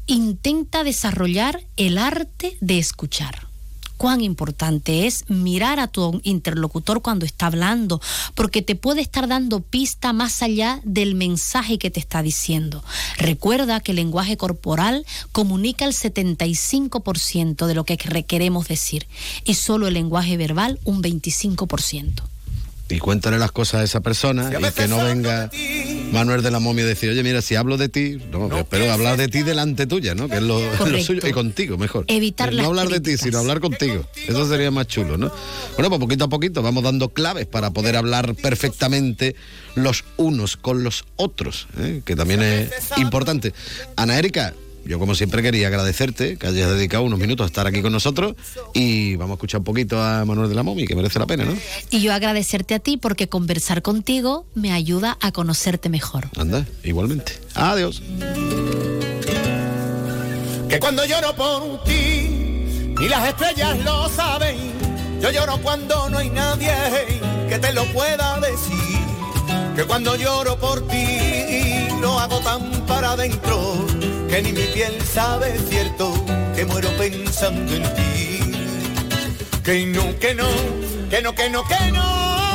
[0.07, 3.50] intenta desarrollar el arte de escuchar.
[4.01, 8.01] Cuán importante es mirar a tu interlocutor cuando está hablando,
[8.33, 12.83] porque te puede estar dando pista más allá del mensaje que te está diciendo.
[13.19, 19.05] Recuerda que el lenguaje corporal comunica el 75% de lo que queremos decir
[19.45, 22.30] y solo el lenguaje verbal un 25%
[22.91, 25.49] y cuéntale las cosas a esa persona y que no venga
[26.11, 29.17] Manuel de la Momia a decir, oye, mira, si hablo de ti, no, pero hablar
[29.17, 30.27] de ti delante tuya, ¿no?
[30.27, 32.05] Que es lo, lo suyo, y contigo mejor.
[32.07, 34.05] Evitar No las hablar de ti, sino hablar contigo.
[34.27, 35.31] Eso sería más chulo, ¿no?
[35.75, 39.35] Bueno, pues poquito a poquito vamos dando claves para poder hablar perfectamente
[39.75, 42.01] los unos con los otros, ¿eh?
[42.03, 43.53] que también es importante.
[43.95, 44.53] Ana Erika,
[44.85, 48.35] yo como siempre quería agradecerte que hayas dedicado unos minutos a estar aquí con nosotros
[48.73, 51.45] y vamos a escuchar un poquito a Manuel de la Momia, que merece la pena,
[51.45, 51.55] ¿no?
[51.89, 56.29] Y yo agradecerte a ti porque conversar contigo me ayuda a conocerte mejor.
[56.37, 57.39] Anda, igualmente.
[57.53, 58.01] Adiós.
[60.69, 64.57] Que cuando lloro por ti, ni las estrellas lo saben.
[65.21, 66.73] Yo lloro cuando no hay nadie
[67.49, 69.00] que te lo pueda decir.
[69.75, 73.85] Que cuando lloro por ti, lo hago tan para adentro,
[74.29, 76.13] que ni mi piel sabe cierto,
[76.55, 78.39] que muero pensando en ti.
[79.63, 80.47] Que no, que no,
[81.09, 82.50] que no, que no, que no,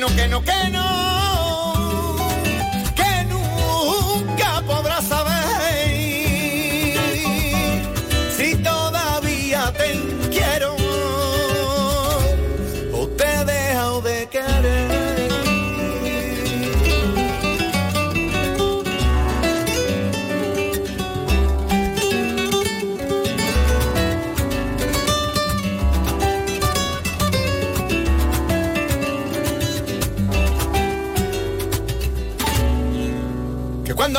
[0.00, 1.19] no, que no, que no,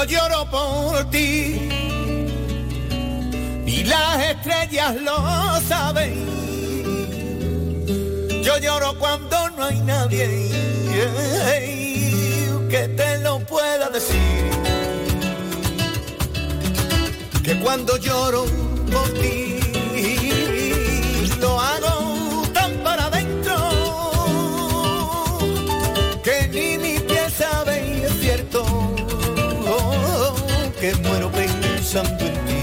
[0.02, 1.70] cuando lloro por ti.
[3.68, 6.26] Y las estrellas lo saben,
[8.44, 10.50] yo lloro cuando no hay nadie
[12.70, 14.50] que te lo pueda decir.
[17.44, 18.46] Que cuando lloro
[18.92, 19.51] por ti
[30.82, 32.60] que muero pensando en ti.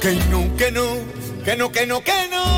[0.00, 0.84] Que no, que no,
[1.44, 2.57] que no, que no, que no,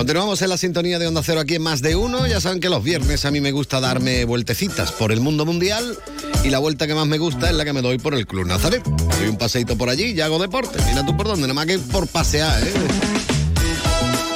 [0.00, 2.26] Continuamos en la sintonía de Onda Cero aquí en Más de Uno.
[2.26, 5.94] Ya saben que los viernes a mí me gusta darme vueltecitas por el mundo mundial
[6.42, 8.46] y la vuelta que más me gusta es la que me doy por el Club
[8.46, 8.82] Nazaret.
[8.82, 10.78] Doy un paseito por allí y hago deporte.
[10.86, 12.72] Mira tú por dónde, nada más que por pasear, ¿eh?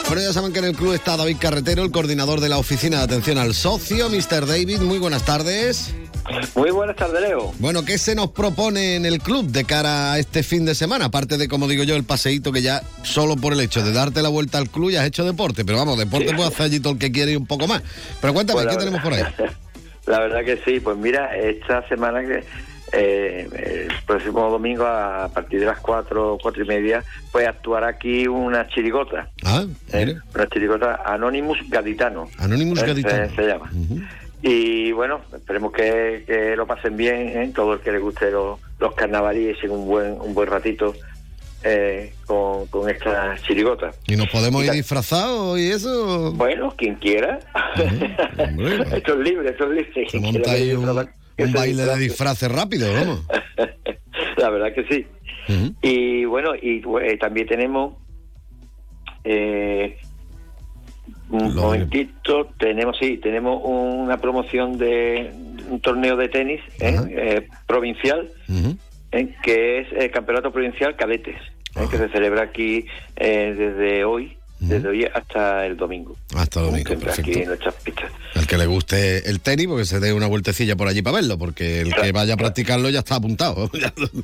[0.07, 2.99] Bueno, ya saben que en el club está David Carretero, el coordinador de la oficina
[2.99, 4.45] de atención al socio, Mr.
[4.45, 4.81] David.
[4.81, 5.95] Muy buenas tardes.
[6.55, 7.53] Muy buenas tardes, Leo.
[7.59, 11.07] Bueno, ¿qué se nos propone en el club de cara a este fin de semana?
[11.07, 14.23] Aparte de, como digo yo, el paseíto que ya solo por el hecho de darte
[14.23, 15.65] la vuelta al club ya has hecho deporte.
[15.65, 17.83] Pero vamos, deporte puede hacer allí todo el que quiere y un poco más.
[18.21, 19.23] Pero cuéntame, Pues ¿qué tenemos por ahí?
[20.07, 22.45] La verdad que sí, pues mira, esta semana que
[22.93, 28.27] eh, el próximo domingo a partir de las cuatro, cuatro y media, pues actuará aquí
[28.29, 29.31] una chirigota.
[29.45, 30.17] Ah, ¿eh?
[30.35, 32.29] Una chirigota Anonymous Gaditano.
[32.39, 32.87] Anonymous ¿eh?
[32.87, 33.31] Gaditano.
[33.31, 33.71] Se, se llama.
[34.47, 37.51] Y bueno, esperemos que, que lo pasen bien, ¿eh?
[37.55, 40.95] todo el que le guste los, los carnavalíes y un buen, un buen ratito
[41.63, 43.93] eh, con, con esta chirigota.
[44.07, 46.33] ¿Y nos podemos Y ir disfrazados y eso?
[46.33, 47.39] Bueno, quien quiera.
[48.95, 50.11] esto es libre, esto es libre.
[50.11, 50.85] Se monta ahí un,
[51.55, 52.01] baile de disfrace.
[52.01, 53.21] disfraces rápido, vamos.
[54.37, 55.07] La verdad que sí.
[55.81, 57.95] Y bueno, y eh, también tenemos
[59.25, 59.97] eh,
[61.35, 65.33] un momentito, tenemos sí, tenemos una promoción de
[65.69, 66.97] un torneo de tenis ¿eh?
[67.11, 68.29] Eh, provincial,
[69.13, 69.35] ¿eh?
[69.43, 71.41] que es el Campeonato Provincial Cadetes,
[71.91, 74.37] que se celebra aquí eh, desde hoy,
[74.69, 76.17] desde hoy hasta el domingo.
[76.37, 77.39] Hasta el domingo, aquí perfecto.
[77.39, 78.11] en nuestras pistas.
[78.35, 81.39] El que le guste el tenis, porque se dé una vueltecilla por allí para verlo,
[81.39, 83.71] porque el que vaya a practicarlo ya está apuntado.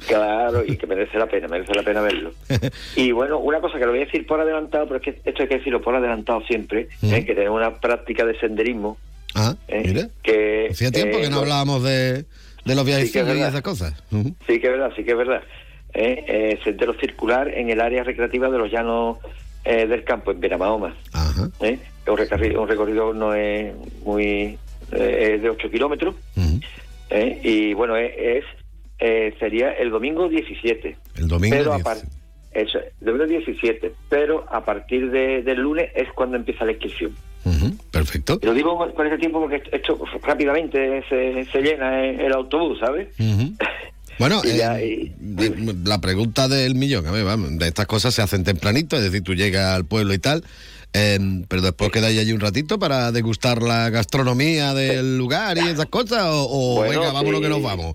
[0.07, 2.33] Claro, y que merece la pena, merece la pena verlo.
[2.97, 5.43] Y bueno, una cosa que lo voy a decir por adelantado, pero es que esto
[5.43, 7.25] hay que decirlo por adelantado siempre, ¿eh?
[7.25, 8.99] que tenemos una práctica de senderismo.
[9.35, 9.83] Ah, ¿eh?
[9.85, 10.09] mira.
[10.23, 12.25] Que, Hacía tiempo eh, que no bueno, hablábamos de,
[12.65, 13.95] de los viajes Sí, es y esas cosas.
[14.11, 15.43] Sí que es verdad, sí que es verdad.
[15.95, 16.25] ¿eh?
[16.27, 19.19] Eh, sendero circular en el área recreativa de los llanos
[19.65, 20.95] eh, del campo, en Benamahoma.
[21.61, 21.79] ¿eh?
[22.07, 23.73] Un, recorrido, un recorrido no es
[24.05, 24.59] muy...
[24.93, 26.15] eh, es de 8 kilómetros.
[27.11, 27.41] ¿eh?
[27.43, 28.45] Y bueno, es, es,
[28.99, 30.97] eh, sería el domingo 17.
[31.17, 31.85] El domingo pero a 10.
[31.85, 31.99] par-
[32.53, 37.15] eso, el domingo 17, pero a partir de- del lunes es cuando empieza la inscripción.
[37.91, 38.39] Perfecto.
[38.43, 42.79] Lo digo con- con ese tiempo porque esto, esto rápidamente se, se llena el, autobús,
[42.81, 43.09] ¿sabes?
[43.19, 43.53] Ujú.
[44.21, 45.11] Bueno, Y ya, eh,
[45.83, 49.23] la pregunta del millón, a ver, vamos, de estas cosas se hacen tempranito, es decir,
[49.23, 50.45] tú llegas al pueblo y tal,
[50.93, 55.87] eh, pero después quedáis allí un ratito para degustar la gastronomía del lugar y esas
[55.87, 57.43] cosas, o, o Bueno, venga, vámonos sí.
[57.45, 57.95] que nos vamos.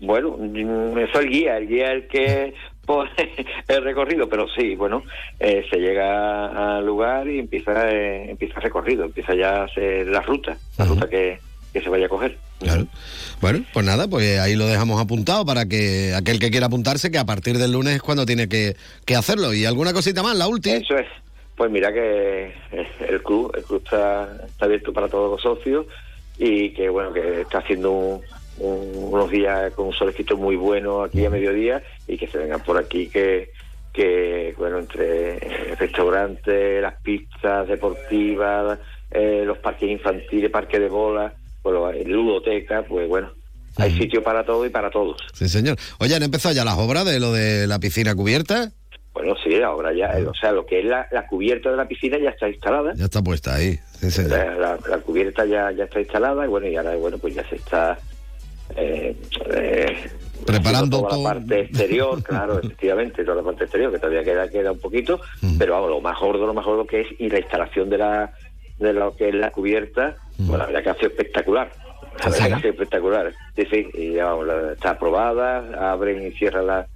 [0.00, 2.54] Bueno, mm, eso el guía, el guía es el que
[2.86, 3.10] pone
[3.66, 5.02] el recorrido, pero sí, bueno,
[5.40, 10.06] eh, se llega al lugar y empieza eh, empieza el recorrido, empieza ya a ser
[10.06, 11.40] la ruta, la ruta que,
[11.72, 12.36] que se vaya a coger.
[12.60, 12.86] Claro.
[13.40, 17.18] Bueno, pues nada, pues ahí lo dejamos apuntado para que aquel que quiera apuntarse, que
[17.18, 19.52] a partir del lunes es cuando tiene que, que hacerlo.
[19.54, 20.76] ¿Y alguna cosita más, la última?
[20.76, 21.06] Eso es.
[21.56, 22.52] Pues mira que
[23.08, 25.86] el club, el club está, está abierto para todos los socios
[26.38, 28.20] y que bueno que está haciendo un-
[28.58, 32.62] un- unos días con un solecito muy bueno aquí a mediodía y que se vengan
[32.62, 33.50] por aquí que
[33.92, 35.38] que bueno entre
[35.78, 38.78] restaurantes, las pistas deportivas,
[39.10, 43.30] eh, los parques infantiles, parques de bola, bueno, ludoteca, pues bueno,
[43.76, 45.16] hay sitio para todo y para todos.
[45.32, 45.76] Sí, señor.
[45.98, 48.70] Oye, ¿han empezado ya las obras de lo de la piscina cubierta?
[49.14, 51.86] Bueno, sí, ahora ya, eh, o sea, lo que es la, la cubierta de la
[51.86, 52.94] piscina ya está instalada.
[52.96, 53.78] Ya está puesta ahí.
[54.00, 54.30] Sí, señor.
[54.30, 57.46] La, la- la cubierta ya, ya está instalada y bueno, y ahora bueno, pues ya
[57.48, 57.98] se está
[58.76, 59.14] eh,
[59.54, 60.10] eh,
[60.46, 61.22] Preparando toda todo.
[61.24, 65.20] la parte exterior, claro, efectivamente, toda la parte exterior, que todavía queda, queda un poquito,
[65.58, 68.32] pero vamos, lo más gordo, lo más gordo que es y la instalación de la
[68.82, 71.72] de lo que es la cubierta, pues la verdad que ha sido espectacular.
[72.22, 73.32] La verdad que ha sido espectacular.
[73.56, 76.86] Sí, sí, y ya vamos, la- está aprobada, abren y cierran la-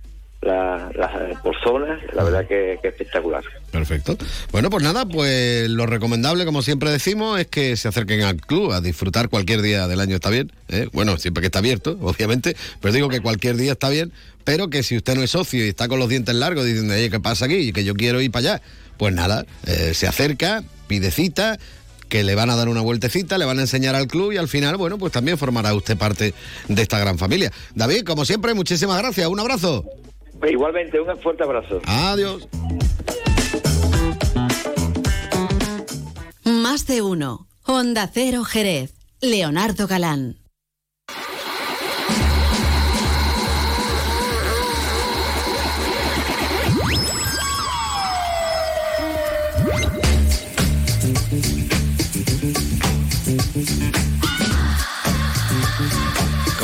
[0.43, 3.43] la- las por zonas, la verdad que, que espectacular.
[3.73, 4.17] Perfecto.
[4.53, 8.73] Bueno, pues nada, pues lo recomendable, como siempre decimos, es que se acerquen al club
[8.73, 10.53] a disfrutar cualquier día del año está bien.
[10.69, 10.89] ¿eh?
[10.93, 14.13] Bueno, siempre que está abierto, obviamente, pero digo que cualquier día está bien,
[14.45, 17.11] pero que si usted no es socio y está con los dientes largos diciendo, oye,
[17.11, 17.57] ¿qué pasa aquí?
[17.57, 18.63] Y que yo quiero ir para allá,
[18.97, 21.59] pues nada, eh, se acerca, pide cita,
[22.09, 24.49] que le van a dar una vueltecita, le van a enseñar al club y al
[24.49, 26.35] final, bueno, pues también formará usted parte
[26.69, 27.53] de esta gran familia.
[27.75, 29.85] David, como siempre, muchísimas gracias, un abrazo.
[30.39, 31.81] Pues igualmente, un fuerte abrazo.
[31.87, 32.49] Adiós.
[36.45, 37.49] Más de uno.
[37.65, 38.95] Honda Cero Jerez.
[39.21, 40.37] Leonardo Galán.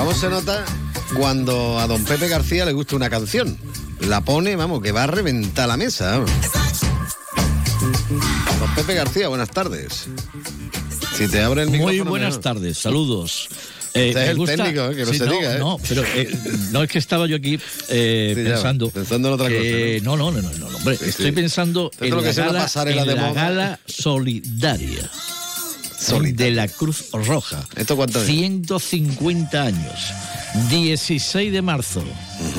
[0.03, 0.64] ¿Cómo se nota
[1.16, 3.57] cuando a don Pepe García le gusta una canción?
[4.00, 6.18] La pone, vamos, que va a reventar la mesa.
[6.18, 6.30] vamos.
[8.59, 10.09] Don Pepe García, buenas tardes.
[11.16, 12.42] Si te abre el Muy micrófono, buenas mejor.
[12.42, 13.48] tardes, saludos.
[13.94, 15.59] Usted es me el técnico, eh, que no se no, diga, eh.
[15.61, 16.36] No, pero eh,
[16.72, 18.90] no es que estaba yo aquí eh, ya, pensando.
[18.90, 19.61] pensando en otra cosa,
[20.03, 20.16] ¿no?
[20.16, 22.36] No, no, no, no, no, hombre, Sí, estoy pensando es en lo que la es
[22.38, 25.09] gala, pasarela en de la gala solidaria.
[26.11, 27.64] De la Cruz Roja.
[27.76, 28.26] ¿Esto cuánto es?
[28.26, 30.00] 150 años.
[30.68, 32.03] 16 de marzo.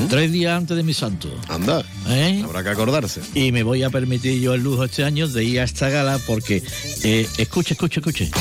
[0.10, 1.30] Tres días antes de mi santo.
[1.50, 1.84] Anda.
[2.08, 2.42] ¿Eh?
[2.44, 3.20] Habrá que acordarse.
[3.36, 6.20] Y me voy a permitir yo el lujo este año de ir a esta gala
[6.26, 6.64] porque,
[7.04, 8.32] eh, escuche, escuche, escuche.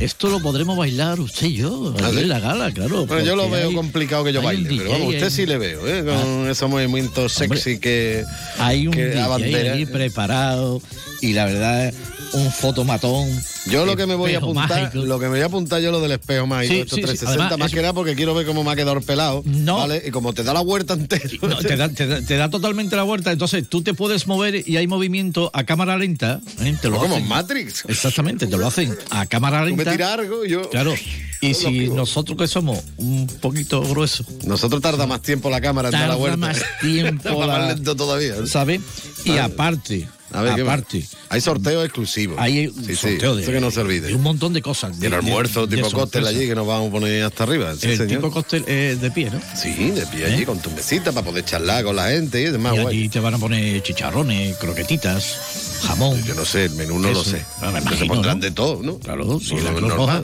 [0.00, 2.18] Esto lo podremos bailar usted y yo ¿Ah, sí?
[2.20, 3.06] en la gala, claro.
[3.06, 5.86] Bueno, yo lo veo hay- complicado que yo baile, pero vamos, usted sí le veo,
[5.86, 6.02] ¿eh?
[6.04, 8.24] Con esos movimientos sexy que.
[8.58, 10.82] Hay un que DJ ahí preparado
[11.20, 11.94] y la verdad,
[12.32, 13.28] un fotomatón.
[13.66, 15.04] Yo lo que me voy a apuntar, mágico.
[15.04, 17.06] lo que me voy a apuntar yo lo del espejo mágico, Sí, estos sí, sí.
[17.06, 19.42] 360, Además, más eso- que nada porque quiero ver cómo me ha quedado el pelado,
[19.44, 20.02] ¿vale?
[20.06, 21.22] Y como te da la vuelta entera.
[21.42, 24.68] No, te, da, te da- te da totalmente la vuelta, entonces tú te puedes mover
[24.68, 26.40] y hay movimiento a cámara lenta.
[26.60, 26.76] ¿eh?
[26.80, 27.28] Te lo Como hacen.
[27.28, 27.84] Matrix.
[27.88, 29.92] Exactamente, te lo hacen a cámara Tú me lenta.
[29.92, 30.68] tiras algo y yo.
[30.70, 30.94] Claro.
[31.40, 34.26] Y si nosotros que somos un poquito gruesos.
[34.44, 36.36] Nosotros tarda más tiempo la cámara en dar la Tarda vuelta.
[36.36, 38.36] más tiempo la- más lento todavía.
[38.38, 38.46] ¿no?
[38.46, 38.80] ¿Sabes?
[39.24, 42.36] Y aparte, Aparte, Hay sorteos exclusivos.
[42.38, 44.08] hay un sí, sorteo de, eso que no se olvide.
[44.08, 44.92] de un montón de cosas.
[45.00, 47.44] Y el de- almuerzo de- tipo de cóctel allí que nos vamos a poner hasta
[47.44, 47.74] arriba.
[47.76, 48.08] Sí, el señor.
[48.22, 49.40] tipo cóctel eh, de pie, ¿no?
[49.56, 52.74] Sí, de pie allí, con tu mesita para poder charlar con la gente y demás.
[52.76, 52.96] y guay.
[52.98, 56.22] allí te van a poner chicharrones, croquetitas, jamón.
[56.24, 57.44] Yo no sé, el menú no lo sé.
[57.60, 58.44] Ah, se pondrán ¿no?
[58.44, 58.98] de todo, ¿no?
[58.98, 60.22] Claro, sí, la Cruz Roja.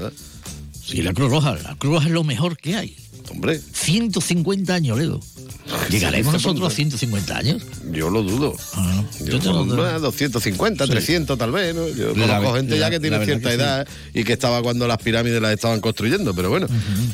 [0.84, 1.54] Sí, la Cruz Roja.
[1.56, 2.96] La Cruz Roja es lo mejor que hay.
[3.30, 3.60] Hombre.
[3.72, 5.20] 150 años, Ledo.
[5.90, 7.62] ¿Llegaremos nosotros a 150 años?
[7.92, 8.54] Yo lo dudo.
[8.74, 10.90] Ah, Yo yo tengo- unas 250, Sí.
[10.92, 11.86] 300 tal vez, ¿no?
[11.88, 13.60] Yo La conozco gente ya que tiene cierta que sí.
[13.60, 16.66] edad y que estaba cuando las pirámides las estaban construyendo, pero bueno,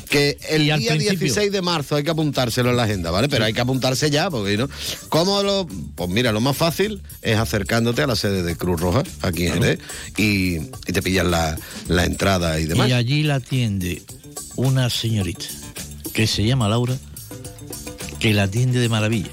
[0.09, 3.27] que el día principio- 16 de marzo hay que apuntárselo en la agenda, ¿vale?
[3.27, 4.69] Pero hay que apuntarse ya, porque ¿no?
[5.09, 5.67] ¿Cómo lo...?
[5.95, 9.53] Pues mira, lo más fácil es acercándote a la sede de Cruz Roja, aquí en
[9.55, 9.79] Jerez,
[10.17, 10.55] y,
[10.87, 11.57] y te pillas la,
[11.89, 12.87] la entrada y demás.
[12.87, 14.01] Y allí la atiende
[14.55, 15.45] una señorita
[16.15, 16.95] que se llama Laura,
[18.19, 19.31] que la atiende de maravilla.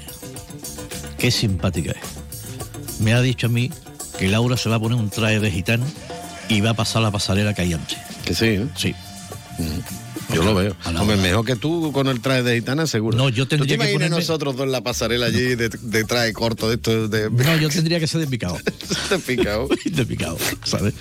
[1.17, 2.99] Qué simpática es.
[2.99, 3.71] Me ha dicho a mí
[4.19, 5.85] que Laura se va a poner un traje de gitano
[6.49, 7.97] y va a pasar la pasarela que hay antes.
[8.25, 8.67] Que sí, ¿eh?
[8.75, 8.93] Sí.
[10.33, 10.75] Yo lo veo.
[10.83, 11.23] A la Hombre, hora.
[11.23, 13.17] mejor que tú con el traje de gitana, seguro.
[13.17, 16.03] No, yo ¿Tú te tendría que ponerme- nosotros dos en la pasarela allí de, de
[16.05, 18.57] traje corto de esto de, No, yo tendría que ser de picado.
[19.09, 19.67] de picado?
[19.85, 20.93] de picado, ¿sabes?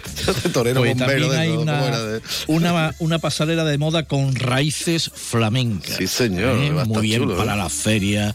[0.43, 3.79] de torero Pues bombero también de hay todo, ¿cómo una, de- una, una pasarela de
[3.79, 5.97] moda con raíces flamencas.
[5.97, 6.71] Sí, señor, ¿eh?
[6.87, 7.59] Muy bien chulo, para ¿eh?
[7.59, 8.35] la feria,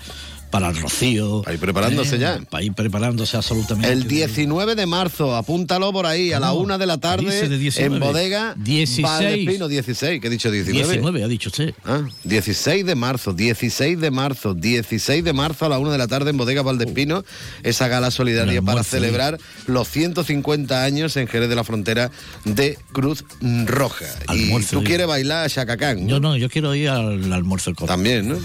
[0.49, 1.41] para el rocío.
[1.43, 2.39] Para ir preparándose ya.
[2.49, 3.91] Para ir preparándose absolutamente.
[3.91, 7.57] El 19 de marzo, apúntalo por ahí, a la No, una de la tarde, de
[7.57, 7.95] 19.
[7.95, 9.03] en bodega 16.
[9.03, 10.87] Valdespino, 16, que he dicho 19.
[10.87, 11.73] 19, ha dicho usted.
[11.85, 16.07] Ah, 16 de marzo, 16 de marzo, 16 de marzo a la una de la
[16.07, 17.23] tarde en Bodega Valdespino,
[17.63, 22.11] esa gala solidaria para celebrar los 150 años en Jerez de la Frontera
[22.45, 23.25] de Cruz
[23.65, 24.05] Roja.
[24.29, 24.85] y Almuerzo, tú sí.
[24.85, 26.07] quieres bailar Chacacán.
[26.07, 27.73] Yo no, yo quiero ir al almuerzo.
[27.73, 28.37] También, ¿no?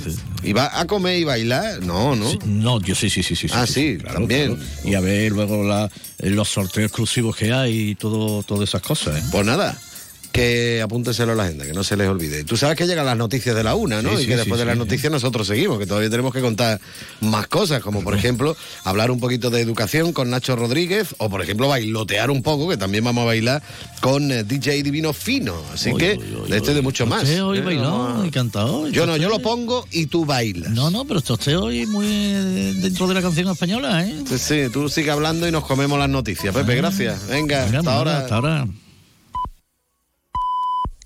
[0.43, 1.81] ¿Y va a comer y bailar?
[1.83, 2.31] No, no.
[2.31, 3.47] Sí, no, yo sí, sí, sí, sí.
[3.53, 4.59] Ah, sí, también.
[4.85, 9.19] Y a ver luego la- los sorteos exclusivos que hay y todo, todas esas cosas.
[9.23, 9.27] ¿eh?
[9.31, 9.79] Pues nada,
[10.33, 12.45] que apúnteselo a la agenda, que no se les olvide.
[12.45, 14.11] Tú sabes que llegan las noticias de la una, ¿no?
[14.11, 16.41] Sí, y sí, que después sí, de las noticias nosotros seguimos, que todavía tenemos que
[16.41, 16.81] contar
[17.21, 21.43] más cosas, como por ejemplo hablar un poquito de educación con Nacho Rodríguez, o por
[21.43, 23.63] ejemplo bailotear un poco, que también vamos a bailar
[24.01, 25.55] con eh, DJ Divino Fino.
[25.73, 27.29] Así Oy, que oy, oy, de este de mucho más.
[27.29, 27.63] Hoy ¿eh?
[27.63, 28.89] a- y cantó.
[28.89, 30.71] Yo no, yo lo pongo y tú bailas.
[30.71, 34.15] No, no, pero esto usted hoy muy eh, dentro de la canción española, ¿eh?
[34.29, 36.55] Sí, sí, tú sigue hablando y nos comemos las noticias.
[36.55, 37.27] Pepe, gracias.
[37.29, 38.19] Venga, Venga, hasta ahora.
[38.19, 38.67] Hasta ahora.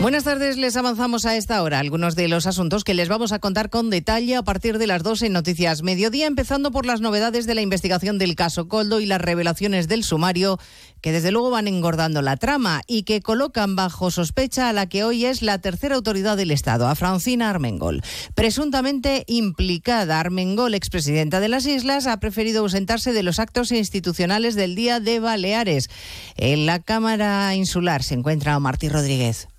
[0.00, 3.38] Buenas tardes, les avanzamos a esta hora algunos de los asuntos que les vamos a
[3.38, 7.46] contar con detalle a partir de las 2 en Noticias Mediodía, empezando por las novedades
[7.46, 10.58] de la investigación del caso Coldo y las revelaciones del sumario
[11.00, 15.04] que desde luego van engordando la trama y que colocan bajo sospecha a la que
[15.04, 18.02] hoy es la tercera autoridad del Estado, a Francina Armengol.
[18.34, 24.74] Presuntamente implicada, Armengol, expresidenta de las Islas, ha preferido ausentarse de los actos institucionales del
[24.74, 25.88] Día de Baleares.
[26.36, 29.48] En la Cámara Insular se encuentra Martí Rodríguez.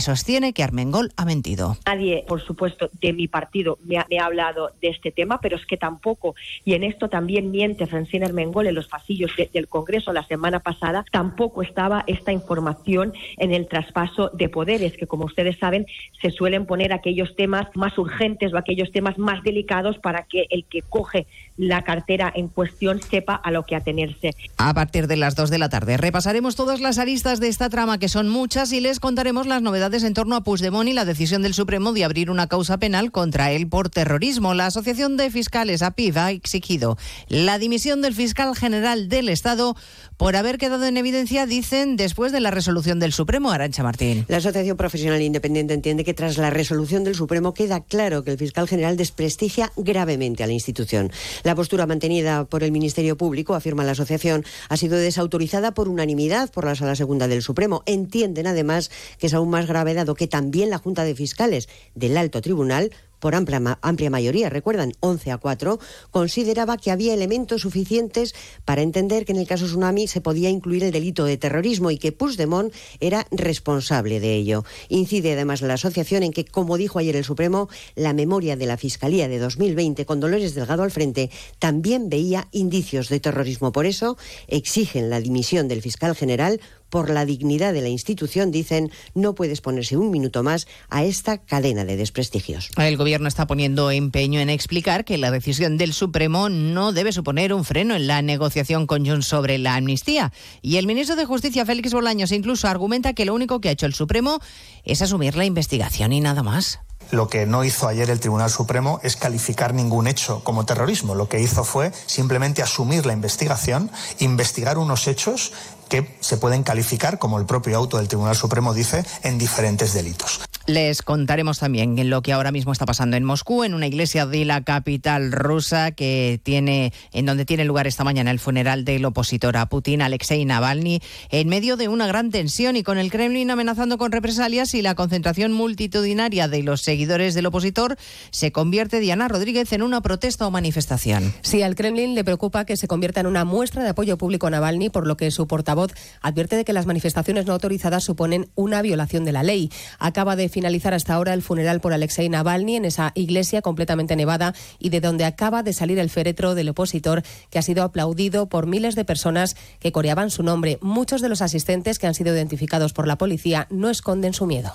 [0.00, 1.76] sostiene que Armengol ha mentido.
[1.86, 5.56] Nadie, por supuesto, de mi partido me ha, me ha hablado de este tema, pero
[5.56, 6.34] es que tampoco,
[6.64, 10.60] y en esto también miente Francina Armengol en los pasillos de- del Congreso la semana
[10.60, 15.86] pasada, tampoco estaba esta información en el traspaso de poderes, que como ustedes saben,
[16.20, 20.64] se suelen poner aquellos temas más urgentes o aquellos temas más delicados para que el
[20.64, 21.26] que coge
[21.56, 24.30] la cartera en cuestión sepa a lo que atenerse.
[24.58, 27.98] A partir de las 2 de la tarde repasaremos todas las aristas de esta trama,
[27.98, 31.40] que son muchas, y les contaremos las novedades en torno a Puigdemont y la decisión
[31.40, 34.52] del Supremo de abrir una causa penal contra él por terrorismo.
[34.52, 36.98] La Asociación de Fiscales, APIF, ha exigido
[37.28, 39.76] la dimisión del fiscal general del Estado
[40.16, 43.52] por haber quedado en evidencia, dicen, después de la resolución del Supremo.
[43.52, 44.24] Arancha Martín.
[44.26, 48.38] La Asociación Profesional Independiente entiende que tras la resolución del Supremo queda claro que el
[48.38, 51.12] fiscal general desprestigia gravemente a la institución.
[51.44, 56.50] La postura mantenida por el Ministerio Público, afirma la asociación, ha sido desautorizada por unanimidad
[56.50, 57.84] por la Sala Segunda del Supremo.
[57.86, 62.16] Entienden además que es aún más grave dado que también la Junta de Fiscales del
[62.16, 65.78] Alto Tribunal por amplia, amplia mayoría, recuerdan, 11 a 4,
[66.10, 70.84] consideraba que había elementos suficientes para entender que en el caso Tsunami se podía incluir
[70.84, 74.64] el delito de terrorismo y que Puigdemont era responsable de ello.
[74.88, 78.76] Incide además la asociación en que, como dijo ayer el Supremo, la memoria de la
[78.76, 83.72] Fiscalía de 2020 con Dolores Delgado al frente también veía indicios de terrorismo.
[83.72, 84.16] Por eso
[84.46, 86.60] exigen la dimisión del fiscal general
[86.90, 91.38] por la dignidad de la institución, dicen, no puede exponerse un minuto más a esta
[91.38, 92.70] cadena de desprestigios.
[92.76, 97.54] El gobierno está poniendo empeño en explicar que la decisión del Supremo no debe suponer
[97.54, 100.30] un freno en la negociación con Junts sobre la amnistía.
[100.60, 103.86] Y el ministro de Justicia, Félix Bolaños, incluso argumenta que lo único que ha hecho
[103.86, 104.40] el Supremo
[104.84, 106.80] es asumir la investigación y nada más.
[107.10, 111.14] Lo que no hizo ayer el Tribunal Supremo es calificar ningún hecho como terrorismo.
[111.14, 115.54] Lo que hizo fue simplemente asumir la investigación, investigar unos hechos
[115.88, 120.40] que se pueden calificar, como el propio auto del Tribunal Supremo dice, en diferentes delitos.
[120.68, 124.44] Les contaremos también lo que ahora mismo está pasando en Moscú, en una iglesia de
[124.44, 129.56] la capital rusa que tiene, en donde tiene lugar esta mañana el funeral del opositor
[129.56, 131.00] a Putin, Alexei Navalny,
[131.30, 134.94] en medio de una gran tensión y con el Kremlin amenazando con represalias y la
[134.94, 137.96] concentración multitudinaria de los seguidores del opositor
[138.30, 141.32] se convierte Diana Rodríguez en una protesta o manifestación.
[141.40, 144.50] Sí, al Kremlin le preocupa que se convierta en una muestra de apoyo público a
[144.50, 148.82] Navalny, por lo que su portavoz advierte de que las manifestaciones no autorizadas suponen una
[148.82, 149.70] violación de la ley.
[149.98, 154.54] Acaba de finalizar hasta ahora el funeral por Alexei Navalny en esa iglesia completamente nevada
[154.80, 158.66] y de donde acaba de salir el féretro del opositor que ha sido aplaudido por
[158.66, 160.78] miles de personas que coreaban su nombre.
[160.80, 164.72] Muchos de los asistentes que han sido identificados por la policía no esconden su miedo.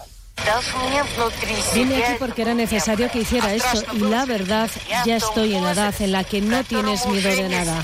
[1.76, 4.72] Vine aquí porque era necesario que hiciera esto y la verdad,
[5.06, 7.84] ya estoy en la edad en la que no tienes miedo de nada.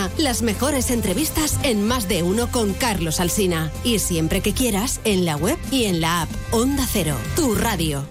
[0.17, 3.71] las mejores entrevistas en Más de uno con Carlos Alsina.
[3.83, 6.29] Y siempre que quieras, en la web y en la app.
[6.51, 8.05] Onda Cero, tu radio.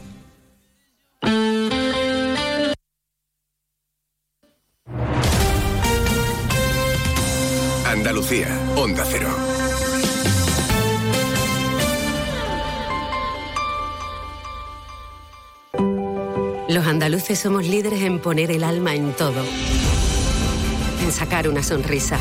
[7.87, 9.29] Andalucía, Onda Cero.
[16.69, 19.43] Los andaluces somos líderes en poner el alma en todo.
[21.03, 22.19] En sacar una sonrisa.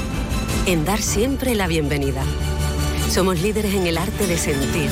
[0.66, 2.24] En dar siempre la bienvenida.
[3.10, 4.90] Somos líderes en el arte de sentir.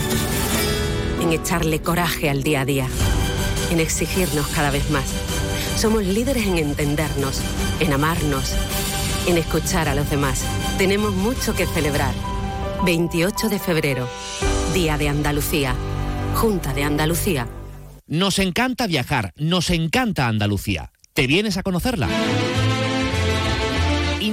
[1.22, 2.88] En echarle coraje al día a día.
[3.72, 5.06] En exigirnos cada vez más.
[5.78, 7.42] Somos líderes en entendernos.
[7.80, 8.54] En amarnos.
[9.28, 10.44] En escuchar a los demás.
[10.78, 12.14] Tenemos mucho que celebrar.
[12.86, 14.08] 28 de febrero.
[14.74, 15.76] Día de Andalucía.
[16.36, 17.48] Junta de Andalucía.
[18.08, 20.92] Nos encanta viajar, nos encanta Andalucía.
[21.14, 22.08] ¿Te vienes a conocerla?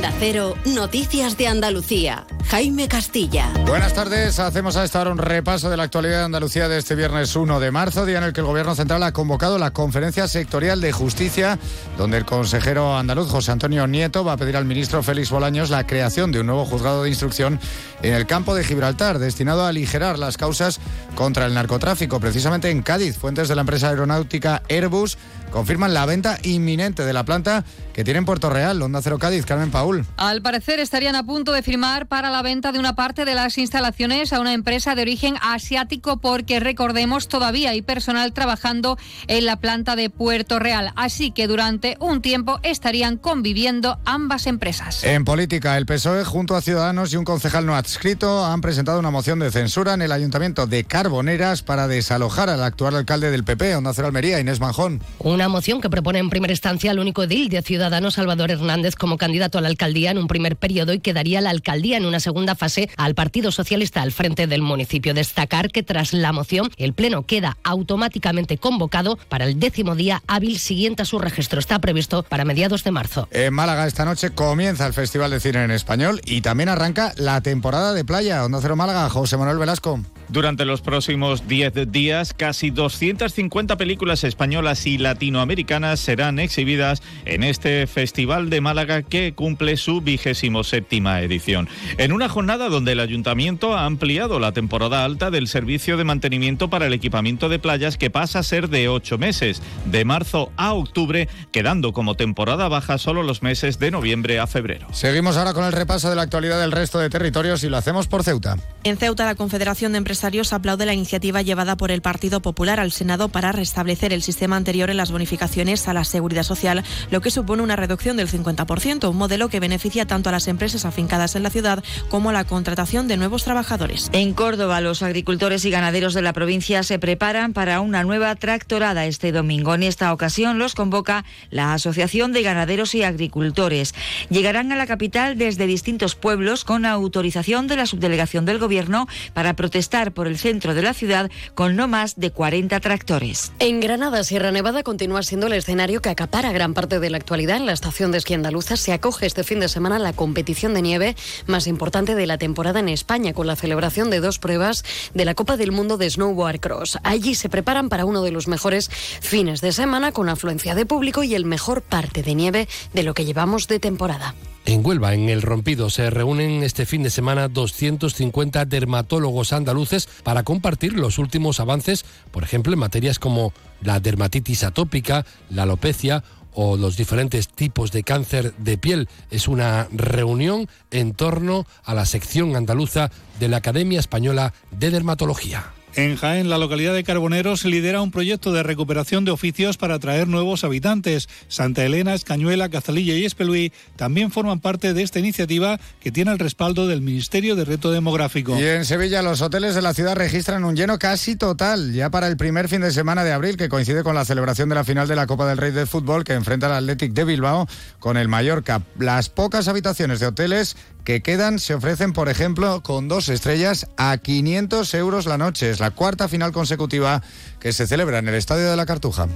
[0.00, 2.26] Onda Cero, Noticias de Andalucía.
[2.48, 3.52] Jaime Castilla.
[3.66, 4.38] Buenas tardes.
[4.38, 7.60] Hacemos a esta hora un repaso de la actualidad de Andalucía de este viernes 1
[7.60, 10.90] de marzo, día en el que el Gobierno Central ha convocado la Conferencia Sectorial de
[10.90, 11.58] Justicia,
[11.98, 15.86] donde el consejero andaluz José Antonio Nieto va a pedir al ministro Félix Bolaños la
[15.86, 17.60] creación de un nuevo juzgado de instrucción
[18.02, 20.80] en el campo de Gibraltar, destinado a aligerar las causas
[21.14, 23.18] contra el narcotráfico, precisamente en Cádiz.
[23.18, 25.18] Fuentes de la empresa aeronáutica Airbus
[25.50, 29.44] confirman la venta inminente de la planta que tiene en Puerto Real, Onda Cero Cádiz,
[29.44, 29.70] Carmen
[30.16, 33.58] Al parecer estarían a punto de firmar para la venta de una parte de las
[33.58, 39.56] instalaciones a una empresa de origen asiático porque recordemos todavía hay personal trabajando en la
[39.56, 40.92] planta de Puerto Real.
[40.96, 45.04] Así que durante un tiempo estarían conviviendo ambas empresas.
[45.04, 49.10] En política, el PSOE junto a Ciudadanos y un concejal no adscrito han presentado una
[49.10, 53.76] moción de censura en el Ayuntamiento de Carboneras para desalojar al actual alcalde del PP,
[53.76, 55.00] Onda Cero Almería, Inés Manjón.
[55.18, 59.16] Una moción que propone en primera instancia al único edil de Ciudadanos, Salvador Hernández, como
[59.16, 62.20] candidato a la alcaldía en un primer periodo y que daría la alcaldía en una
[62.20, 65.14] segunda fase al Partido Socialista al frente del municipio.
[65.14, 70.58] Destacar que tras la moción, el Pleno queda automáticamente convocado para el décimo día hábil
[70.58, 71.58] siguiente a su registro.
[71.58, 73.26] Está previsto para mediados de marzo.
[73.30, 77.40] En Málaga esta noche comienza el Festival de Cine en Español y también arranca la
[77.40, 78.44] temporada de playa.
[78.44, 79.98] Onda Cero Málaga, José Manuel Velasco.
[80.30, 87.88] Durante los próximos 10 días, casi 250 películas españolas y latinoamericanas serán exhibidas en este
[87.88, 91.68] Festival de Málaga que cumple su vigésimo séptima edición.
[91.98, 96.70] En una jornada donde el ayuntamiento ha ampliado la temporada alta del servicio de mantenimiento
[96.70, 100.74] para el equipamiento de playas que pasa a ser de ocho meses, de marzo a
[100.74, 104.86] octubre, quedando como temporada baja solo los meses de noviembre a febrero.
[104.92, 108.06] Seguimos ahora con el repaso de la actualidad del resto de territorios y lo hacemos
[108.06, 108.56] por Ceuta.
[108.84, 112.92] En Ceuta, la Confederación de Empresarios aplaude la iniciativa llevada por el Partido Popular al
[112.92, 117.30] Senado para restablecer el sistema anterior en las bonificaciones a la seguridad social, lo que
[117.30, 121.42] supone una reducción del 50%, un modelo que beneficia tanto a las empresas afincadas en
[121.42, 124.10] la ciudad como a la contratación de nuevos trabajadores.
[124.12, 129.06] En Córdoba, los agricultores y ganaderos de la provincia se preparan para una nueva tractorada
[129.06, 129.74] este domingo.
[129.74, 133.94] En esta ocasión los convoca la Asociación de Ganaderos y Agricultores.
[134.28, 139.56] Llegarán a la capital desde distintos pueblos con autorización de la subdelegación del Gobierno para
[139.56, 143.52] protestar por el centro de la ciudad con no más de 40 tractores.
[143.58, 147.56] En Granada, Sierra Nevada continúa siendo el escenario que acapara gran parte de la actualidad.
[147.56, 150.82] En la estación de esquí andaluza se acoge este fin de semana la competición de
[150.82, 154.84] nieve más importante de la temporada en España, con la celebración de dos pruebas
[155.14, 156.98] de la Copa del Mundo de Snowboard Cross.
[157.02, 158.90] Allí se preparan para uno de los mejores
[159.20, 163.14] fines de semana con afluencia de público y el mejor parte de nieve de lo
[163.14, 164.34] que llevamos de temporada.
[164.66, 170.42] En Huelva, en El Rompido, se reúnen este fin de semana 250 dermatólogos andaluces para
[170.42, 176.76] compartir los últimos avances, por ejemplo, en materias como la dermatitis atópica, la alopecia o
[176.76, 179.08] los diferentes tipos de cáncer de piel.
[179.30, 185.72] Es una reunión en torno a la sección andaluza de la Academia Española de Dermatología.
[185.96, 190.28] En Jaén, la localidad de Carboneros lidera un proyecto de recuperación de oficios para atraer
[190.28, 191.28] nuevos habitantes.
[191.48, 196.38] Santa Elena, Escañuela, Cazalilla y Espeluí también forman parte de esta iniciativa que tiene el
[196.38, 198.58] respaldo del Ministerio de Reto Demográfico.
[198.58, 202.28] Y en Sevilla, los hoteles de la ciudad registran un lleno casi total, ya para
[202.28, 205.08] el primer fin de semana de abril, que coincide con la celebración de la final
[205.08, 207.66] de la Copa del Rey de Fútbol que enfrenta al Athletic de Bilbao
[207.98, 208.82] con el Mallorca.
[208.98, 214.16] Las pocas habitaciones de hoteles que quedan se ofrecen, por ejemplo, con dos estrellas a
[214.18, 215.70] 500 euros la noche.
[215.70, 217.22] Es la cuarta final consecutiva
[217.58, 219.26] que se celebra en el Estadio de la Cartuja.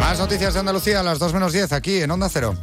[0.00, 2.56] Más noticias de Andalucía a las 2 menos 10 aquí en Onda Cero.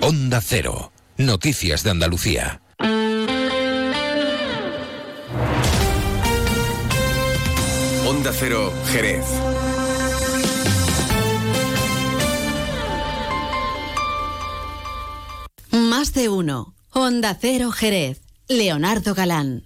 [0.00, 0.92] Onda Cero.
[1.16, 2.60] Noticias de Andalucía.
[8.10, 9.24] Onda Cero, Jerez.
[15.70, 16.74] Más de uno.
[16.92, 18.20] Onda Cero, Jerez.
[18.48, 19.62] Leonardo Galán.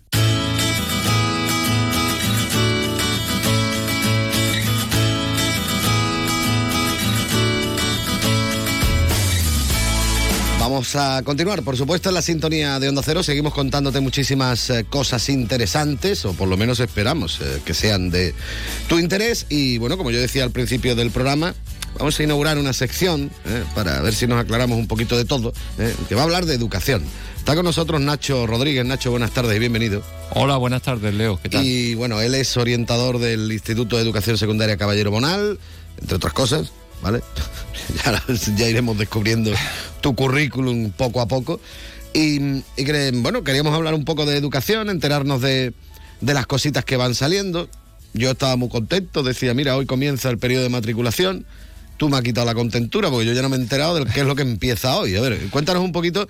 [10.75, 13.23] Vamos a continuar, por supuesto, en la sintonía de Onda Cero.
[13.23, 18.35] Seguimos contándote muchísimas eh, cosas interesantes, o por lo menos esperamos eh, que sean de
[18.89, 19.47] tu interés.
[19.49, 21.55] Y bueno, como yo decía al principio del programa,
[21.97, 25.53] vamos a inaugurar una sección eh, para ver si nos aclaramos un poquito de todo,
[26.09, 27.05] que va a hablar de educación.
[27.39, 28.85] Está con nosotros Nacho Rodríguez.
[28.85, 30.03] Nacho, buenas tardes y bienvenido.
[30.31, 31.39] Hola, buenas tardes, Leo.
[31.41, 31.65] ¿Qué tal?
[31.65, 35.57] Y bueno, él es orientador del Instituto de Educación Secundaria Caballero Bonal,
[36.01, 36.73] entre otras cosas.
[37.05, 37.23] ¿Vale?
[38.57, 39.53] ya, iremos descubriendo
[40.01, 41.61] tu currículum poco a poco.
[42.15, 42.63] Y,
[43.21, 45.75] bueno, queríamos hablar un poco de educación, enterarnos de,
[46.21, 47.69] de las cositas que van saliendo.
[48.15, 51.45] Yo estaba muy contento, decía, mira, hoy comienza el periodo de matriculación.
[51.97, 54.21] Tú me has quitado la contentura porque yo ya no me he enterado de qué
[54.21, 55.17] es lo que empieza hoy.
[55.17, 56.27] A ver, cuéntanos un poquito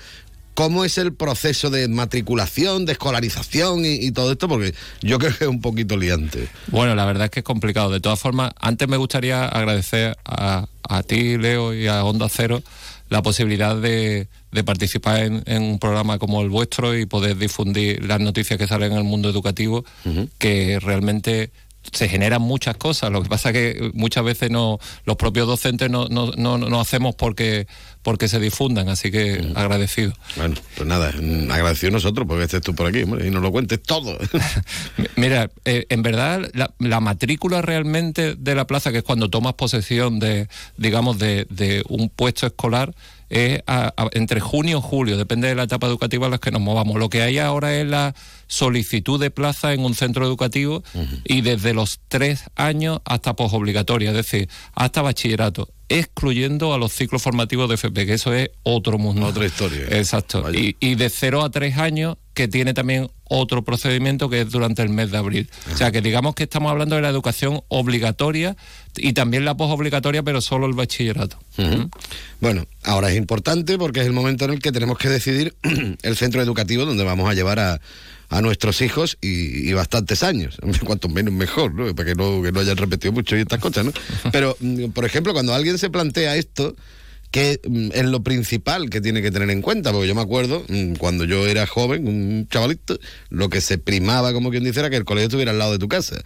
[0.54, 4.48] ¿Cómo es el proceso de matriculación, de escolarización y, todo esto?
[4.48, 6.48] Porque yo creo que es un poquito liante.
[6.68, 7.90] Bueno, la verdad es que es complicado.
[7.90, 10.66] De todas formas, antes me gustaría agradecer a,
[11.06, 12.62] ti, Leo, y a Onda Cero
[13.10, 14.28] la posibilidad de,
[14.64, 18.98] participar en, un programa como el vuestro y poder difundir las noticias que salen en
[18.98, 19.84] el mundo educativo,
[20.38, 21.50] que realmente
[21.92, 23.10] se generan muchas cosas.
[23.10, 26.80] Lo que pasa es que muchas veces no, los propios docentes no, no, no, no
[26.80, 27.66] hacemos porque,
[28.02, 30.12] porque se difundan, así que agradecido.
[30.36, 33.82] Bueno, pues nada, mm, agradecido nosotros porque estés tú por aquí y nos lo cuentes
[33.82, 34.18] todo.
[35.16, 40.18] Mira, eh, en verdad la, matrícula realmente de la plaza, que es cuando tomas posesión
[40.18, 42.94] de, digamos, de, de un puesto escolar,
[43.28, 43.62] es
[44.12, 46.98] entre junio y julio, depende de la etapa educativa en la que nos movamos.
[46.98, 48.14] Lo que hay ahora es la
[48.46, 50.82] solicitud de plaza en un centro educativo
[51.24, 57.22] y desde los tres años hasta posobligatoria, es decir, hasta bachillerato excluyendo a los ciclos
[57.22, 59.26] formativos de FP, que eso es otro mundo.
[59.26, 59.86] Otra historia.
[59.90, 60.52] Exacto.
[60.52, 64.82] Y, y, de cero a tres años, que tiene también otro procedimiento que es durante
[64.82, 65.50] el mes de abril.
[65.72, 68.56] O sea, que digamos que estamos hablando de la educación obligatoria
[68.96, 71.38] y también la posobligatoria, pero solo el bachillerato.
[72.40, 75.54] Bueno, ahora es importante porque es el momento en el que tenemos que decidir
[76.02, 77.80] el centro educativo donde vamos a llevar a
[78.34, 80.58] a nuestros hijos y, bastantes años.
[80.84, 81.94] Cuanto menos mejor, ¿no?
[81.94, 83.92] Para que no, que no hayan repetido mucho y estas cosas, ¿no?
[84.32, 86.74] Pero, mm, por ejemplo, cuando alguien se plantea esto,
[87.34, 90.64] que mm, es lo principal que tiene que tener en cuenta, porque yo me acuerdo,
[90.68, 92.96] mm, cuando yo era joven, un chavalito,
[93.28, 95.80] lo que se primaba, como quien dice, era que el colegio estuviera al lado de
[95.80, 96.22] tu casa.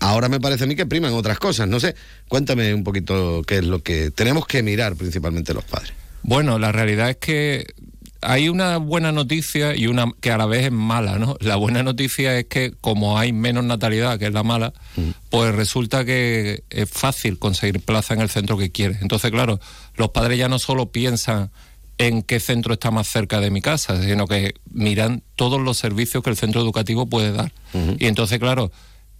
[0.00, 1.68] Ahora me parece a mí que priman otras cosas.
[1.68, 1.94] No sé,
[2.28, 5.92] cuéntame un poquito qué es lo que tenemos que mirar principalmente los padres.
[6.22, 7.66] Bueno, la realidad es que
[8.22, 11.36] hay una buena noticia y una que a la vez es mala, ¿no?
[11.40, 15.10] La buena noticia es que como hay menos natalidad, que es la mala, mm.
[15.30, 19.02] pues resulta que es fácil conseguir plaza en el centro que quieres.
[19.02, 19.60] Entonces, claro,
[19.96, 21.50] los padres ya no solo piensan
[21.98, 26.22] en qué centro está más cerca de mi casa, sino que miran todos los servicios
[26.22, 27.52] que el centro educativo puede dar.
[27.98, 28.70] Y entonces, claro,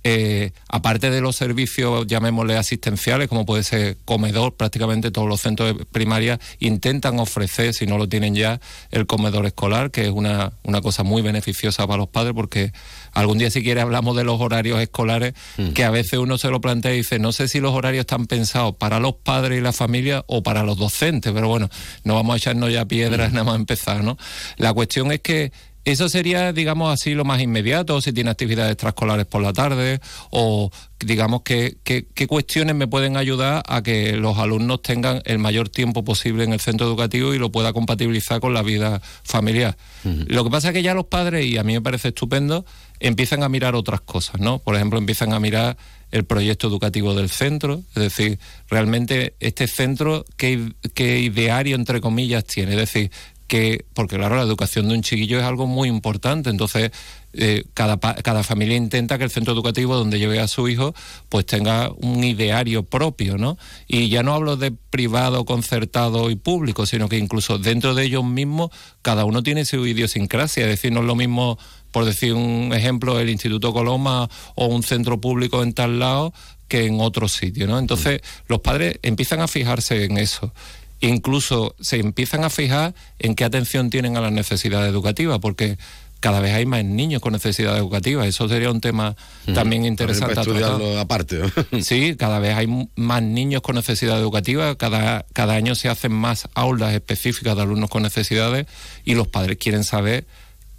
[0.09, 5.77] eh, aparte de los servicios, llamémosle asistenciales, como puede ser comedor, prácticamente todos los centros
[5.77, 8.61] de primaria intentan ofrecer, si no lo tienen ya,
[8.93, 12.71] el comedor escolar, que es una, una cosa muy beneficiosa para los padres, porque
[13.15, 15.71] algún día si quiere hablamos de los horarios escolares, mm.
[15.71, 18.29] que a veces uno se lo plantea y dice, no sé si los horarios están
[18.29, 21.69] pensados para los padres y la familia o para los docentes, pero bueno,
[22.05, 23.35] no vamos a echarnos ya piedras mm.
[23.35, 24.17] nada más empezar, ¿no?
[24.57, 25.51] La cuestión es que
[25.87, 30.69] Eso sería, digamos así, lo más inmediato, si tiene actividades extraescolares por la tarde, o
[30.99, 36.03] digamos que, qué cuestiones me pueden ayudar a que los alumnos tengan el mayor tiempo
[36.03, 39.77] posible en el centro educativo y lo pueda compatibilizar con la vida familiar.
[40.03, 42.67] Lo que pasa es que ya los padres, y a mí me parece estupendo,
[42.99, 44.59] empiezan a mirar otras cosas, ¿no?
[44.59, 45.77] Por ejemplo, empiezan a mirar
[46.11, 52.45] el proyecto educativo del centro, es decir, realmente este centro, ¿qué, qué ideario, entre comillas,
[52.45, 52.73] tiene?
[52.73, 53.11] Es decir,
[53.47, 56.91] que, porque claro, la educación de un chiquillo es algo muy importante, entonces
[57.33, 60.95] eh, cada, cada familia intenta que el centro educativo donde lleve a su hijo
[61.29, 63.59] pues tenga un ideario propio, ¿no?
[63.87, 68.25] Y ya no hablo de privado, concertado y público, sino que incluso dentro de ellos
[68.25, 68.71] mismos
[69.03, 71.59] cada uno tiene su idiosincrasia, es decir, no es lo mismo,
[71.93, 76.33] por decir un ejemplo, el Instituto Coloma o un centro público en tal lado
[76.69, 77.79] que en otro sitio, ¿no?
[77.79, 80.53] Entonces los padres empiezan a fijarse en eso
[81.01, 85.79] incluso se empiezan a fijar en qué atención tienen a las necesidades educativas, porque
[86.21, 88.27] cada vez hay más niños con necesidades educativas.
[88.27, 89.17] Eso sería un tema
[89.55, 90.41] también interesante.
[90.41, 91.41] estudiarlo aparte.
[91.83, 96.49] sí, cada vez hay más niños con necesidades educativas, cada, cada año se hacen más
[96.55, 98.67] aulas específicas de alumnos con necesidades
[99.05, 100.27] y los padres quieren saber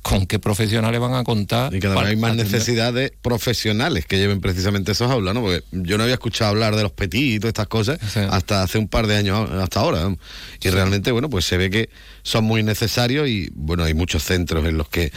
[0.08, 1.74] con qué profesionales van a contar.
[1.76, 5.42] Y cada vez hay más necesidades profesionales que lleven precisamente esos aulas, ¿no?
[5.42, 8.78] Porque yo no había escuchado hablar de los petit y todas estas cosas hasta hace
[8.78, 10.16] un par de años, hasta ahora.
[10.62, 11.90] Y realmente, bueno, pues se ve que
[12.24, 15.12] son muy necesarios y, bueno, hay muchos centros en los que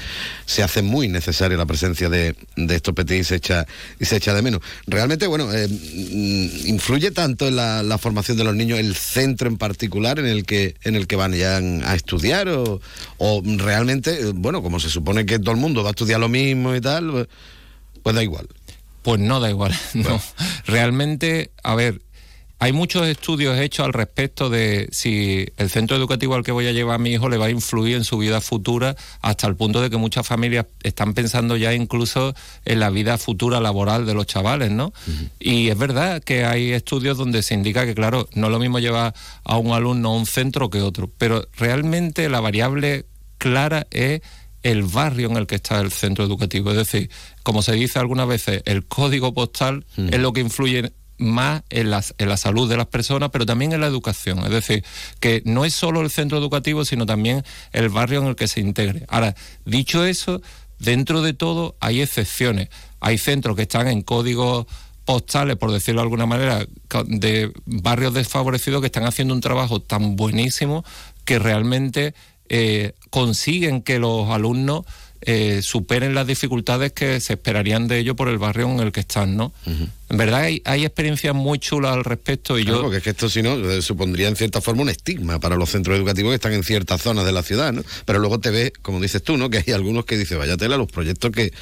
[0.45, 3.67] se hace muy necesaria la presencia de, estos petit y se, echa,
[4.01, 4.61] y se echa de menos.
[4.89, 9.59] Realmente, bueno, eh, mm, influye tanto en la, formación de los niños el centro en
[9.59, 12.81] particular en el que, en el que van ya a estudiar o,
[13.19, 16.29] o realmente, eh, bueno, como se supone que todo el mundo va a estudiar lo
[16.29, 17.29] mismo y tal, pues,
[18.03, 18.49] pues da igual.
[19.03, 20.21] Pues no da igual, no.
[20.67, 22.03] Realmente, a ver,
[22.63, 26.73] hay muchos estudios hechos al respecto de si el centro educativo al que voy a
[26.73, 29.81] llevar a mi hijo le va a influir en su vida futura, hasta el punto
[29.81, 32.35] de que muchas familias están pensando ya incluso
[32.67, 34.93] en la vida futura laboral de los chavales, ¿no?
[35.39, 38.79] Y es verdad que hay estudios donde se indica que, claro, no es lo mismo
[38.79, 43.07] llevar a un alumno a un centro que otro, pero realmente la variable
[43.39, 44.21] clara es
[44.63, 46.71] el barrio en el que está el centro educativo.
[46.71, 47.11] Es decir,
[47.43, 50.09] como se dice algunas veces, el código postal mm.
[50.13, 53.73] es lo que influye más en la, en la salud de las personas, pero también
[53.73, 54.39] en la educación.
[54.41, 54.85] Es decir,
[55.21, 58.61] que no es solo el centro educativo, sino también el barrio en el que se
[58.61, 59.05] integre.
[59.09, 59.35] Ahora,
[59.65, 60.41] dicho eso,
[60.79, 62.69] dentro de todo hay excepciones.
[63.01, 64.67] Hay centros que están en códigos
[65.05, 66.67] postales, por decirlo de alguna manera,
[67.07, 70.85] de barrios desfavorecidos que están haciendo un trabajo tan buenísimo
[71.25, 72.15] que realmente
[72.51, 74.85] eh, consiguen que los alumnos
[75.23, 79.01] eh, superen las dificultades que se esperarían de ellos por el barrio en el que
[79.01, 79.53] están, ¿no?
[79.67, 82.81] En verdad hay, hay, experiencias muy chulas al respecto y yo...
[82.81, 85.71] Porque es que esto si no eh, supondría en cierta forma un estigma para los
[85.71, 87.83] centros educativos que están en ciertas zonas de la ciudad, ¿no?
[88.07, 89.51] Pero luego te ves, como dices tú, ¿no?
[89.51, 91.53] Que hay algunos que dicen, vaya tela, los proyectos que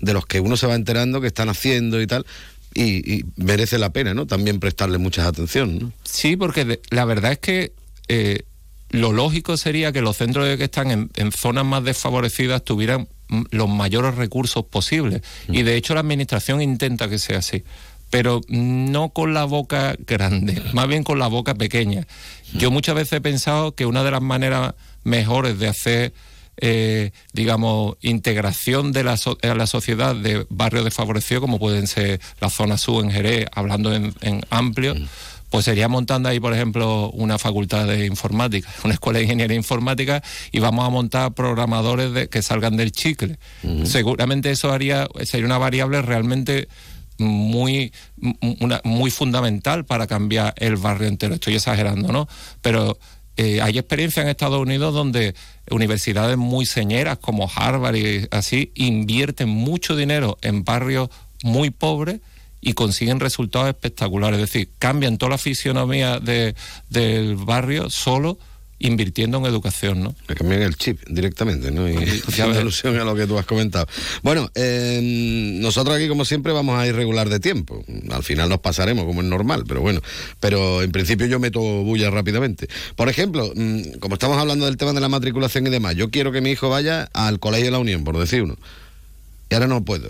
[0.00, 2.24] de los que uno se va enterando, que están haciendo y tal...
[2.74, 4.26] Y, merece la pena, ¿no?
[4.26, 5.92] También prestarle mucha atención, ¿no?
[6.04, 7.72] Sí, porque la verdad es que
[8.90, 13.08] lo lógico sería que los centros que están en, zonas más desfavorecidas tuvieran
[13.50, 15.22] los mayores recursos posibles.
[15.48, 15.54] Mm.
[15.54, 17.64] Y de hecho la administración intenta que sea así.
[18.10, 22.06] Pero no con la boca grande, más bien con la boca pequeña.
[22.52, 22.58] Mm.
[22.58, 24.74] Yo muchas veces he pensado que una de las maneras
[25.04, 26.12] mejores de hacer
[26.60, 32.76] eh, digamos, integración de la, la sociedad de barrios desfavorecidos, como pueden ser la zona
[32.78, 34.12] sur en Jerez, hablando en,
[34.50, 35.08] amplio, mm
[35.50, 40.22] pues sería montando ahí, por ejemplo, una facultad de informática, una escuela de ingeniería informática
[40.52, 43.38] y vamos a montar programadores de, que salgan del chicle.
[43.84, 46.68] Seguramente eso haría, sería una variable realmente
[47.18, 47.92] muy,
[48.60, 51.34] una, muy fundamental para cambiar el barrio entero.
[51.34, 52.28] Estoy exagerando, ¿no?
[52.62, 52.98] Pero
[53.36, 55.34] eh, hay experiencia en Estados Unidos donde
[55.70, 61.08] universidades muy señeras como Harvard y así invierten mucho dinero en barrios
[61.42, 62.20] muy pobres
[62.60, 64.40] y consiguen resultados espectaculares.
[64.40, 66.54] Es decir, cambian toda la fisionomía de,
[66.90, 68.38] del barrio solo
[68.80, 70.14] invirtiendo en educación, ¿no?
[70.28, 71.88] Le cambian el chip directamente, ¿no?
[71.88, 71.96] Y
[72.28, 73.86] haciendo alusión a lo que tú has comentado.
[74.22, 77.84] Bueno, em, nosotros aquí, como siempre, vamos a ir regular de tiempo.
[78.10, 80.00] Al final nos pasaremos, como es normal, pero bueno.
[80.40, 82.68] Pero en principio yo meto bulla rápidamente.
[82.94, 86.30] Por ejemplo, mm, como estamos hablando del tema de la matriculación y demás, yo quiero
[86.30, 88.56] que mi hijo vaya al Colegio de la Unión, por decir uno.
[89.50, 90.08] Y ahora no puedo.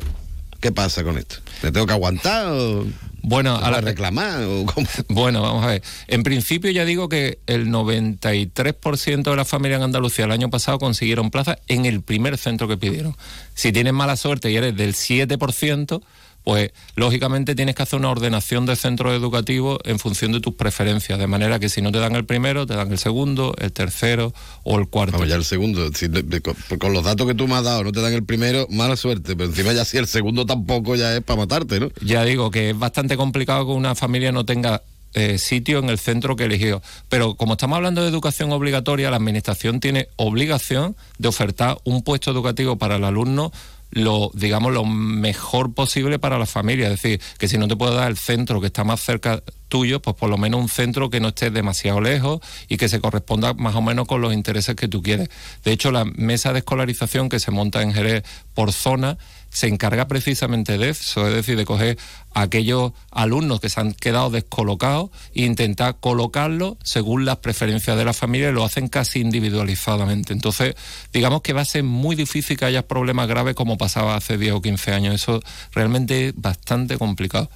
[0.61, 1.37] ¿Qué pasa con esto?
[1.63, 2.85] ¿Me tengo que aguantar o.?
[3.23, 4.41] Bueno, a la reclamar.
[5.09, 5.83] Bueno, vamos a ver.
[6.07, 10.79] En principio ya digo que el 93% de las familias en Andalucía el año pasado
[10.79, 13.17] consiguieron plaza en el primer centro que pidieron.
[13.55, 16.01] Si tienes mala suerte y eres del 7%,
[16.49, 21.19] pues lógicamente tienes que hacer una ordenación de centros educativos en función de tus preferencias,
[21.19, 24.33] de manera que si no te dan el primero, te dan el segundo, el tercero
[24.63, 25.13] o el cuarto.
[25.13, 26.09] Vamos, ya el segundo, si,
[26.41, 28.97] con, con, los datos que tú me has dado, no te dan el primero, mala
[28.97, 31.91] suerte, pero encima ya si el segundo tampoco ya es para matarte, ¿no?
[32.01, 34.81] Ya digo que es bastante complicado que una familia no tenga
[35.13, 36.81] eh, sitio en el centro que eligió.
[37.11, 42.31] Pero como estamos hablando de educación obligatoria, la Administración tiene obligación de ofertar un puesto
[42.31, 43.53] educativo para el alumno
[43.91, 47.95] lo digamos lo mejor posible para la familia, es decir, que si no te puedo
[47.95, 51.21] dar el centro que está más cerca tuyo, pues por lo menos un centro que
[51.21, 54.89] no esté demasiado lejos y que se corresponda más o menos con los intereses que
[54.89, 55.29] tú quieres.
[55.65, 58.25] De hecho, la mesa de escolarización que se monta en Jerez
[58.55, 59.19] por zona
[59.51, 61.99] se encarga precisamente de eso, es decir, de coger
[62.35, 68.05] a aquellos alumnos que se han quedado descolocados e intentar colocarlos según las preferencias de
[68.05, 70.33] la familia y lo hacen casi individualizadamente.
[70.33, 70.75] Entonces,
[71.13, 74.55] digamos que va a ser muy difícil que haya problemas graves como pasaba hace 10
[74.55, 75.15] o 15 años.
[75.15, 75.41] Eso
[75.73, 77.51] realmente es bastante complicado.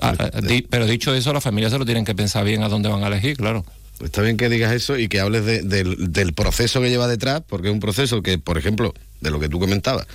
[0.00, 0.14] Ah,
[0.70, 3.08] pero dicho eso, las familias se lo tienen que pensar bien a dónde van a
[3.08, 3.64] elegir, claro.
[4.02, 7.66] Está bien que digas eso y que hables del, del proceso que lleva detrás, porque
[7.68, 10.06] es un proceso que, por ejemplo, de lo que tú comentabas,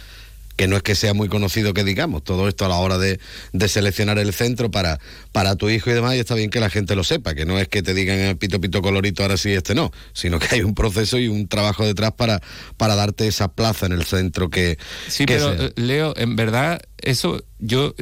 [0.56, 3.20] que no es que sea muy conocido que digamos, todo esto a la hora de,
[3.68, 5.00] seleccionar el centro para,
[5.32, 7.58] para tu hijo y demás, y está bien que la gente lo sepa, que no
[7.60, 10.62] es que te digan el pito pito colorito ahora sí, este no, sino que hay
[10.62, 12.42] un proceso y un trabajo detrás para,
[12.78, 14.78] para darte esa plaza en el centro que...
[15.08, 17.96] Sí, pero eh, Leo, en verdad, eso yo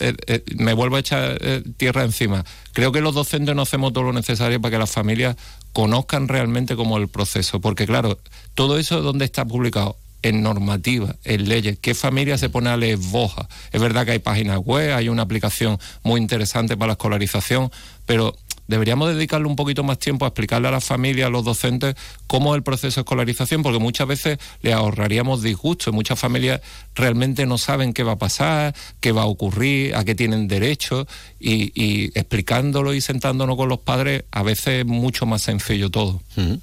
[0.00, 1.38] eh, eh, me vuelvo a echar
[1.76, 2.44] tierra encima.
[2.72, 5.36] Creo que los docentes no hacemos todo lo necesario para que las familias
[5.72, 8.18] conozcan realmente cómo el proceso, porque claro,
[8.54, 11.78] todo eso donde está publicado en normativa, en leyes.
[11.80, 13.48] ¿Qué familia se pone a leer Boja?
[13.72, 17.70] Es verdad que hay páginas web, hay una aplicación muy interesante para la escolarización,
[18.06, 18.36] pero
[18.68, 21.94] deberíamos dedicarle un poquito más tiempo a explicarle a las familias, a los docentes,
[22.26, 25.92] cómo es el proceso de escolarización, porque muchas veces le ahorraríamos disgusto.
[25.92, 26.60] Muchas familias
[26.94, 31.06] realmente no saben qué va a pasar, qué va a ocurrir, a qué tienen derecho,
[31.38, 36.20] y, explicándolo y sentándonos con los padres, a veces es mucho más sencillo todo.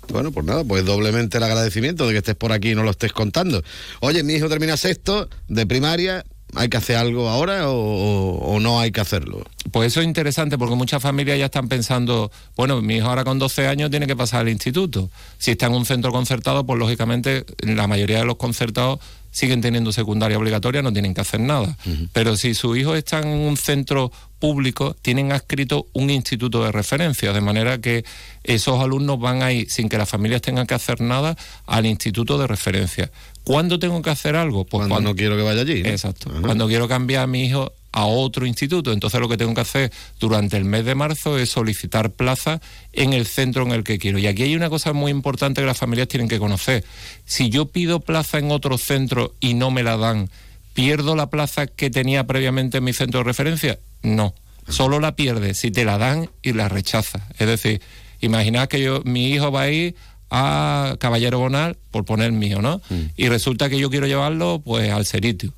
[0.10, 2.92] Bueno, pues nada, pues doblemente el agradecimiento de que estés por aquí y no lo
[2.92, 3.64] estés contando.
[4.02, 6.26] Oye, mi hijo termina sexto de primaria,
[6.56, 9.44] ¿Hay que hacer algo ahora o, no hay que hacerlo?
[9.72, 13.40] Pues eso es interesante porque muchas familias ya están pensando, bueno, mi hijo ahora con
[13.40, 15.10] 12 años tiene que pasar al instituto.
[15.38, 19.00] Si está en un centro concertado, pues lógicamente la mayoría de los concertados
[19.34, 21.76] siguen teniendo secundaria obligatoria, no tienen que hacer nada.
[22.14, 27.34] Pero si su hijo está en un centro público, tienen adscrito un instituto de referencia,
[27.34, 28.06] de manera que
[28.44, 32.38] esos alumnos van a ir, sin que las familias tengan que hacer nada, al instituto
[32.38, 33.12] de referencia.
[33.44, 34.66] ¿Cuándo tengo que hacer algo?
[34.66, 35.82] Pues cuando, no quiero que vaya allí.
[35.84, 36.32] Exacto.
[36.42, 38.92] Cuando quiero cambiar a mi hijo a otro instituto.
[38.92, 42.60] Entonces lo que tengo que hacer durante el mes de marzo es solicitar plaza
[42.92, 44.20] en el centro en el que quiero.
[44.20, 46.84] Y aquí hay una cosa muy importante que las familias tienen que conocer.
[47.26, 50.30] Si yo pido plaza en otro centro y no me la dan,
[50.74, 53.80] ¿pierdo la plaza que tenía previamente en mi centro de referencia?
[54.02, 54.34] No.
[54.68, 57.28] Solo la pierde si te la dan y la rechaza.
[57.38, 57.82] Es decir,
[58.22, 59.96] imaginad que yo, mi hijo va a ir
[60.32, 62.82] a Caballero Bonal, por poner mío, ¿no?
[62.90, 63.02] Mm.
[63.16, 65.54] Y resulta que yo quiero llevarlo pues al Seritio.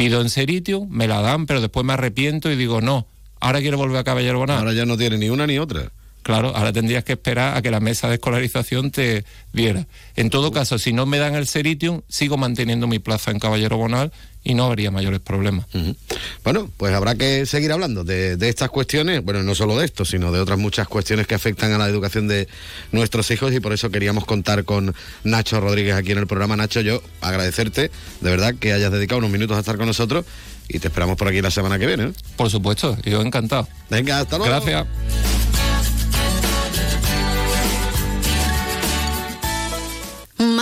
[0.00, 3.06] Pido en Seritio, me la dan, pero después me arrepiento y digo, no,
[3.38, 4.56] ahora quiero volver a Caballero Bonal.
[4.56, 5.92] Ahora ya no tiene ni una ni otra.
[6.30, 9.88] Claro, ahora tendrías que esperar a que la mesa de escolarización te viera.
[10.14, 13.76] En todo caso, si no me dan el Seritium, sigo manteniendo mi plaza en Caballero
[13.76, 14.12] Bonal
[14.44, 15.66] y no habría mayores problemas.
[16.44, 20.30] Bueno, pues habrá que seguir hablando de, estas cuestiones, bueno, no solo de esto, sino
[20.30, 22.46] de otras muchas cuestiones que afectan a la educación de
[22.92, 26.54] nuestros hijos y por eso queríamos contar con Nacho Rodríguez aquí en el programa.
[26.56, 30.24] Nacho, yo agradecerte de verdad que hayas dedicado unos minutos a estar con nosotros
[30.68, 32.04] y te esperamos por aquí la semana que viene.
[32.04, 32.12] ¿eh?
[32.36, 33.66] Por supuesto, yo encantado.
[33.90, 34.54] Venga, hasta luego.
[34.54, 35.49] Gracias.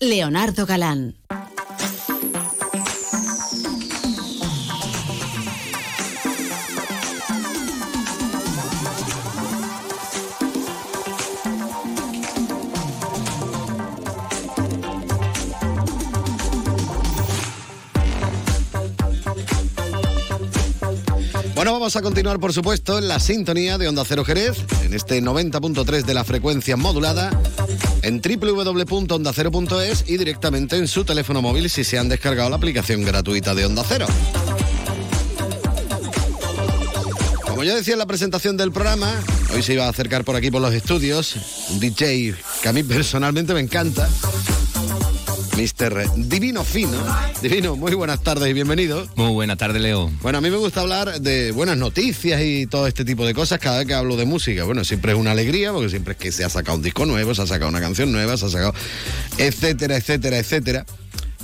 [0.00, 1.14] Leonardo Galán.
[21.60, 25.22] Bueno, vamos a continuar, por supuesto, en la sintonía de Onda Cero Jerez, en este
[25.22, 27.28] 90.3 de la frecuencia modulada,
[28.00, 33.54] en www.ondacero.es y directamente en su teléfono móvil si se han descargado la aplicación gratuita
[33.54, 34.06] de Onda Cero.
[37.46, 39.12] Como yo decía en la presentación del programa,
[39.52, 41.36] hoy se iba a acercar por aquí por los estudios
[41.68, 44.08] un DJ que a mí personalmente me encanta.
[45.56, 46.10] Mr.
[46.16, 46.98] Divino Fino.
[47.42, 49.06] Divino, muy buenas tardes y bienvenido.
[49.16, 50.10] Muy buenas tardes, Leo.
[50.22, 53.58] Bueno, a mí me gusta hablar de buenas noticias y todo este tipo de cosas
[53.58, 54.64] cada vez que hablo de música.
[54.64, 57.34] Bueno, siempre es una alegría porque siempre es que se ha sacado un disco nuevo,
[57.34, 58.74] se ha sacado una canción nueva, se ha sacado
[59.38, 60.86] etcétera, etcétera, etcétera.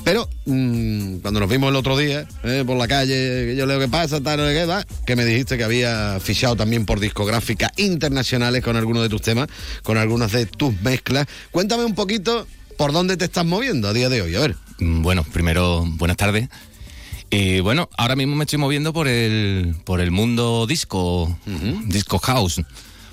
[0.07, 3.81] Pero mmm, cuando nos vimos el otro día eh, por la calle, que yo leo
[3.81, 8.63] que pasa, tal, qué, va, que me dijiste que había fichado también por discográficas internacionales
[8.63, 9.49] con algunos de tus temas,
[9.83, 11.27] con algunas de tus mezclas.
[11.51, 12.47] Cuéntame un poquito
[12.77, 14.57] por dónde te estás moviendo a día de hoy, a ver.
[14.79, 16.49] Mm, Bueno, primero, buenas tardes.
[17.31, 21.37] Y bueno, ahora mismo me estoy moviendo por el, por el mundo disco,
[21.87, 22.61] disco house,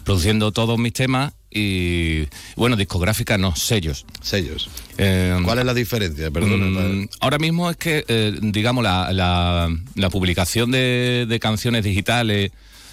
[0.03, 4.05] produciendo todos mis temas y, bueno, discográfica, no, sellos.
[4.21, 4.69] Sellos.
[4.99, 6.29] Eh, ¿Cuál es la diferencia?
[6.29, 12.51] Mm, ahora mismo es que, eh, digamos, la, la- la publicación de, de canciones digitales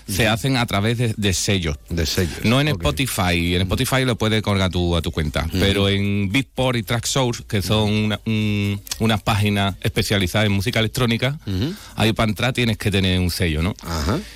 [0.09, 1.77] se hacen a través de, de sellos.
[1.89, 2.45] De sellos.
[2.45, 3.55] No en Spotify.
[3.55, 5.47] En Spotify lo puedes colgar tú a tu cuenta.
[5.53, 11.39] Pero en Beatport y Tracksource, que son una- un- unas páginas especializadas en música electrónica,
[11.97, 13.75] ahí para entrar tienes que tener un sello, ¿no?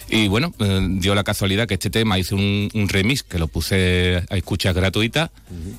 [0.08, 3.48] Y bueno, eh, dio la casualidad que este tema hice un, un remix que lo
[3.48, 5.30] puse a escuchas gratuitas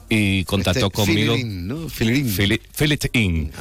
[0.09, 1.35] y contactó Este conmigo.
[1.35, 1.89] In, ¿no?
[1.89, 2.29] Fill It In.
[2.73, 3.51] Fill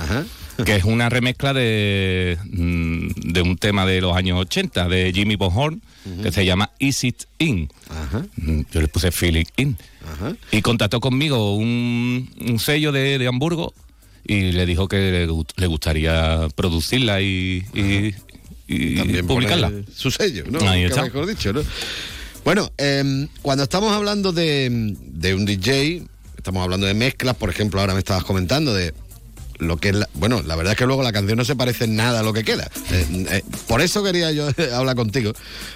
[0.64, 5.36] Que es una remezcla de, mm, de un tema de los años 80 de Jimmy
[5.36, 5.82] Bonhorn
[6.22, 7.68] que se llama Is It In.
[8.36, 9.76] Mm, Yo le puse It In.
[10.52, 13.72] Y contactó conmigo un, un sello de, de Hamburgo
[14.26, 18.14] y le dijo que le, gu- le gustaría producirla y, y-
[18.68, 19.72] y También publicarla.
[19.94, 20.60] su sello, ¿no?
[20.68, 21.02] Ahí está.
[21.02, 21.62] mejor dicho, ¿no?
[22.44, 24.68] Bueno, em, cuando estamos hablando de,
[25.00, 26.02] de un DJ,
[26.36, 28.92] estamos hablando de mezclas, por ejemplo, ahora me estabas comentando de
[29.58, 31.84] lo que es la, bueno, la verdad es que luego la canción no se parece
[31.84, 32.70] en nada a lo que queda.
[32.90, 35.32] Eh, eh, por eso quería yo hablar contigo,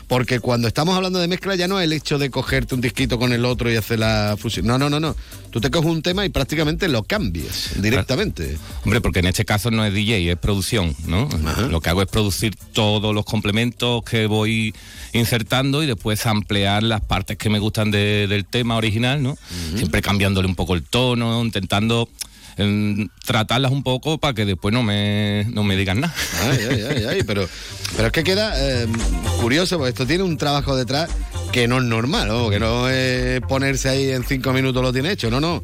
[0.06, 3.18] porque cuando estamos hablando de mezcla ya no es el hecho de cogerte un disquito
[3.18, 4.66] con el otro y hacer la fusión.
[4.66, 5.14] No, no, no, no.
[5.50, 8.58] Tú te coges un tema y prácticamente lo cambias directamente.
[8.84, 11.26] Hombre, porque en este caso no es DJ, es producción, ¿no?
[11.70, 14.74] Lo que hago es producir todos los complementos que voy
[15.14, 19.36] insertando y después ampliar las partes que me gustan de- del tema original, ¿no?
[19.76, 22.08] Siempre cambiándole un poco el tono, intentando
[23.24, 26.14] tratarlas un poco para que después no me, no me digan nada.
[26.42, 26.58] Ay,
[26.90, 27.48] ay, ay, pero,
[27.96, 28.86] pero es que queda eh,
[29.40, 31.10] curioso, porque esto tiene un trabajo detrás
[31.52, 32.50] que no es normal, ¿no?
[32.50, 35.62] que no es ponerse ahí en cinco minutos lo tiene hecho, no, no.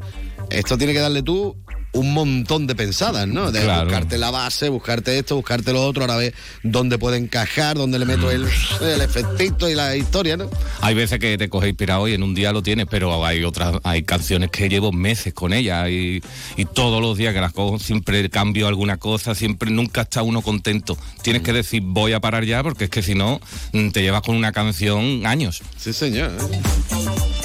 [0.50, 1.56] Esto tiene que darle tú
[1.94, 3.50] un montón de pensadas, ¿no?
[3.52, 3.84] De Claro.
[3.84, 8.04] buscarte la base, buscarte esto, buscarte lo otro, ahora ver dónde puede encajar, dónde le
[8.04, 8.46] meto el,
[8.82, 10.50] el efectito y la historia, ¿no?
[10.80, 13.76] Hay veces que te coges inspirado y en un día lo tienes, pero hay otras,
[13.84, 16.20] hay canciones que llevo meses con ellas y,
[16.56, 20.42] y todos los días que las cojo siempre cambio alguna cosa, siempre nunca está uno
[20.42, 20.98] contento.
[21.22, 23.40] Tienes que decir voy a parar ya porque es que si no
[23.72, 25.62] mm, te llevas con una canción años.
[25.78, 26.32] Sí, señor.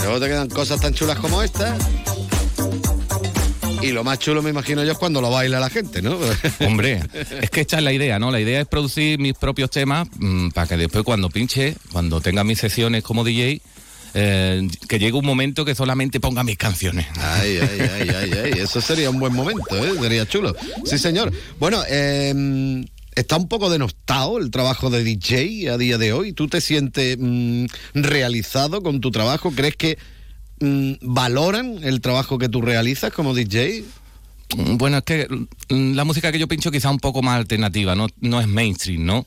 [0.01, 1.77] Luego te quedan cosas tan chulas como esta.
[3.81, 6.17] Y lo más chulo, me imagino yo, es cuando lo baila la gente, ¿no?
[6.65, 7.01] Hombre,
[7.41, 8.31] es que esta es la idea, ¿no?
[8.31, 12.43] La idea es producir mis propios temas mm, para que después cuando pinche, cuando tenga
[12.43, 13.61] mis sesiones como DJ,
[14.13, 17.07] eh, que llegue un momento que solamente ponga mis canciones.
[17.17, 18.51] Ay, ay, ay, ay, ay.
[18.59, 19.93] Eso sería un buen momento, ¿eh?
[19.99, 20.55] Sería chulo.
[20.85, 21.31] Sí, señor.
[21.59, 22.83] Bueno, eh,
[23.15, 26.33] está un poco denostado el trabajo de DJ a día de hoy.
[26.33, 29.51] ¿Tú te sientes mm, realizado con tu trabajo?
[29.51, 29.97] ¿Crees que
[30.59, 33.83] valoran el trabajo que tú realizas como DJ?
[34.55, 35.27] Mm, Bueno, es que
[35.69, 39.05] mm, la música que yo pincho quizá un poco más alternativa, no, no es mainstream,
[39.05, 39.25] ¿no?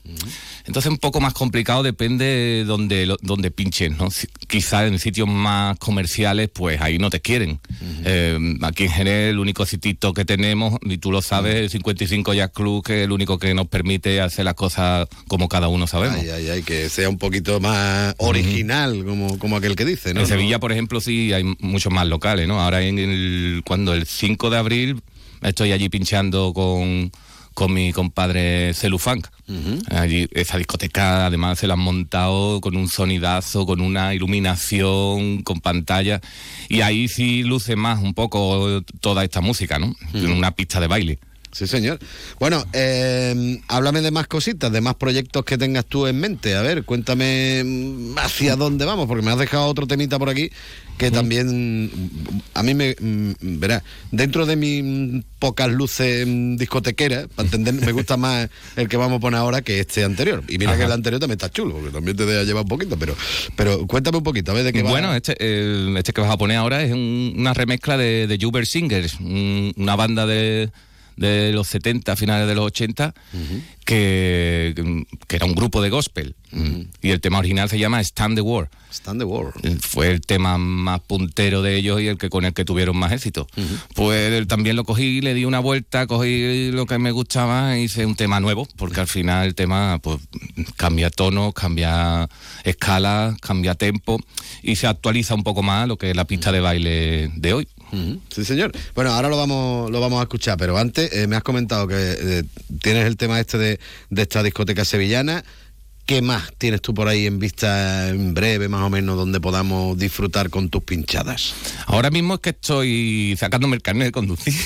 [0.65, 4.11] Entonces un poco más complicado depende de donde, donde pinches, ¿no?
[4.11, 7.59] Si- quizá en sitios más comerciales, pues ahí no te quieren.
[8.05, 12.33] Eh, aquí en Jerez el único sitito que tenemos, y tú lo sabes, el 55
[12.33, 15.87] Jazz Club, que es el único que nos permite hacer las cosas como cada uno
[15.87, 16.19] sabemos.
[16.19, 20.21] Ay, ay, ay, que sea un poquito más original, como, como aquel que dice, ¿no?
[20.21, 22.61] En Sevilla, por ejemplo, sí hay muchos más locales, ¿no?
[22.61, 25.01] Ahora en el cuando el 5 de abril
[25.43, 27.11] estoy allí pinchando con,
[27.53, 29.27] con mi compadre Celufunk.
[29.91, 35.59] Allí esa discoteca además se la han montado con un sonidazo, con una iluminación, con
[35.59, 36.21] pantalla
[36.69, 39.93] y ahí sí luce más un poco toda esta música, ¿no?
[40.13, 41.19] En una pista de baile.
[41.53, 41.99] Sí, señor.
[42.39, 46.55] Bueno, eh, háblame de más cositas, de más proyectos que tengas tú en mente.
[46.55, 50.49] A ver, cuéntame mm, hacia dónde vamos, porque me has dejado otro temita por aquí
[50.97, 52.13] que también
[52.53, 57.91] a mí me mm, verá dentro de mis pocas luces mm, discotequeras para entender me
[57.91, 60.79] gusta más el que vamos a poner ahora que este anterior y mira Ajá.
[60.81, 63.15] que el anterior también está chulo porque también te deja llevar un poquito pero
[63.55, 66.29] pero cuéntame un poquito a ver de qué va Bueno, este, eh, este que vas
[66.29, 70.69] a poner ahora es un- una remezcla de, de Juber Singers, un- una banda de,
[71.15, 73.13] de los 70, finales de los 80,
[73.85, 74.73] que,
[75.27, 76.35] que era un grupo de gospel.
[77.01, 78.69] Y el tema original se llama Stand the War.
[78.91, 79.53] Stand the War.
[79.81, 83.11] Fue el tema más puntero de ellos y el que con el que tuvieron más
[83.11, 83.47] éxito.
[83.95, 88.05] Pues también lo cogí, le di una vuelta, cogí lo que me gustaba e hice
[88.05, 90.19] un tema nuevo, porque al final el tema pues
[90.75, 92.29] cambia tono, cambia
[92.63, 94.19] escala, cambia tempo
[94.61, 97.67] y se actualiza un poco más lo que es la pista de baile de hoy.
[98.29, 98.71] Sí, señor.
[98.95, 101.95] Bueno, ahora lo vamos, lo vamos a escuchar, pero antes eh, me has comentado que
[101.97, 102.43] eh,
[102.81, 103.79] tienes el tema este de,
[104.09, 105.43] de esta discoteca sevillana.
[106.05, 109.97] ¿Qué más tienes tú por ahí en vista en breve, más o menos, donde podamos
[109.97, 111.53] disfrutar con tus pinchadas?
[111.85, 114.53] Ahora mismo es que estoy sacándome el carnet de conducir.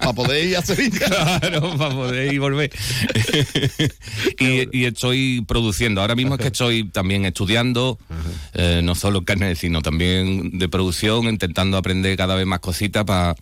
[0.00, 1.06] para poder ir a Sevilla.
[1.40, 2.70] Claro, para poder ir y volver.
[4.38, 6.00] y, y estoy produciendo.
[6.00, 7.98] Ahora mismo es que estoy también estudiando,
[8.54, 13.34] eh, no solo carnet, sino también de producción, intentando aprender cada vez más cositas para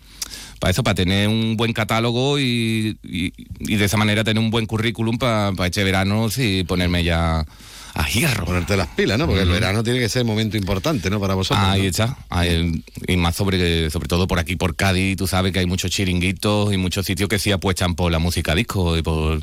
[0.60, 4.50] para eso, para tener un buen catálogo y, y- y de esa manera tener un
[4.50, 7.46] buen currículum para este verano y ponerme ya
[7.98, 8.44] a hierro.
[8.44, 9.26] Ponerte las pilas, ¿no?
[9.26, 11.18] Porque el verano tiene que ser momento importante, ¿no?
[11.20, 11.66] Para vosotros.
[11.68, 11.88] Ahí ¿no?
[11.88, 12.16] está.
[12.30, 15.90] Ahí- y más sobre, sobre todo por aquí, por Cádiz, tú sabes que hay muchos
[15.90, 19.42] chiringuitos y muchos sitios que sí apuestan por la música disco y por,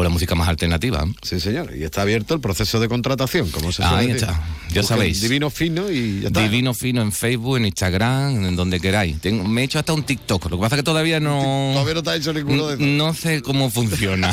[0.00, 1.04] por la música más alternativa.
[1.20, 1.76] Sí, señor.
[1.76, 4.22] Y está abierto el proceso de contratación, como se Ahí decir.
[4.22, 4.32] está.
[4.70, 5.20] Ya Busquen sabéis.
[5.20, 6.40] Divino fino y ya está.
[6.42, 9.20] Divino Fino en Facebook, en Instagram, en donde queráis.
[9.20, 10.48] Tengo- me he hecho hasta un TikTok.
[10.50, 11.70] Lo que pasa es que todavía no.
[11.74, 12.78] Todavía no te ha hecho ninguno de.
[12.78, 14.32] No sé cómo funciona.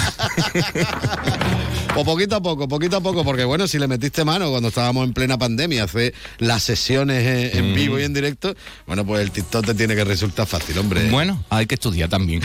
[1.98, 5.06] O poquito a poco, poquito a poco, porque bueno, si le metiste mano cuando estábamos
[5.06, 7.76] en plena pandemia, hacer las sesiones en Mm.
[7.76, 11.10] vivo y en directo, bueno, pues el TikTok te tiene que resultar fácil, hombre.
[11.10, 12.41] bueno, hay que estudiar también.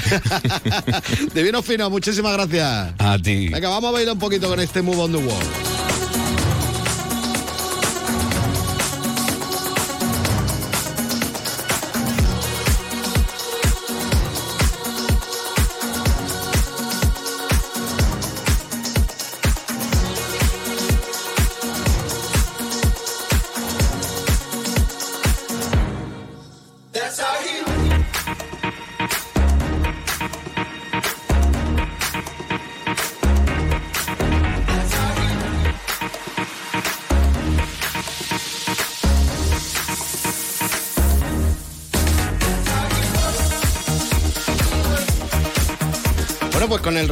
[1.34, 2.94] Divino Fino, muchísimas gracias.
[3.18, 3.48] Ti.
[3.48, 5.91] Venga, vamos a bailar un poquito con este Move on the Wall.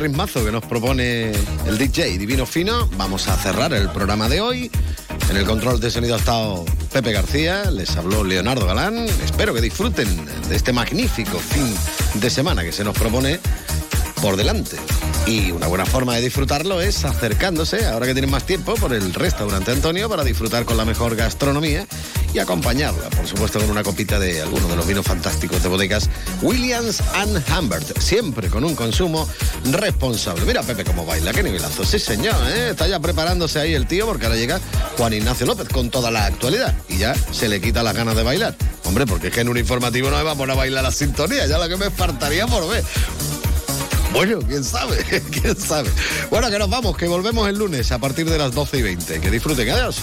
[0.00, 1.30] Ritmazo que nos propone
[1.66, 4.70] el DJ Divino Fino, vamos a cerrar el programa de hoy.
[5.28, 8.96] En el control de sonido ha estado Pepe García, les habló Leonardo Galán.
[9.22, 10.08] Espero que disfruten
[10.48, 11.74] de este magnífico fin
[12.14, 13.40] de semana que se nos propone
[14.22, 14.76] por delante.
[15.26, 19.12] Y una buena forma de disfrutarlo es acercándose, ahora que tienen más tiempo, por el
[19.12, 21.86] restaurante Antonio para disfrutar con la mejor gastronomía
[22.32, 26.08] y acompañarla, por supuesto, con una copita de alguno de los vinos fantásticos de bodegas
[26.42, 29.28] Williams and Humbert, siempre con un consumo
[29.64, 30.44] responsable.
[30.44, 31.84] Mira Pepe cómo baila, qué nivelazo.
[31.84, 32.70] Sí, señor, ¿eh?
[32.70, 34.60] está ya preparándose ahí el tío porque ahora llega
[34.96, 38.22] Juan Ignacio López con toda la actualidad y ya se le quita las ganas de
[38.22, 38.56] bailar.
[38.84, 40.92] Hombre, porque es que en un informativo no me va a poner a bailar la
[40.92, 42.84] sintonía, ya lo que me faltaría por ver.
[44.12, 44.96] Bueno, quién sabe,
[45.30, 45.90] quién sabe.
[46.30, 49.20] Bueno, que nos vamos, que volvemos el lunes a partir de las 12 y 20.
[49.20, 49.96] Que disfruten, adiós.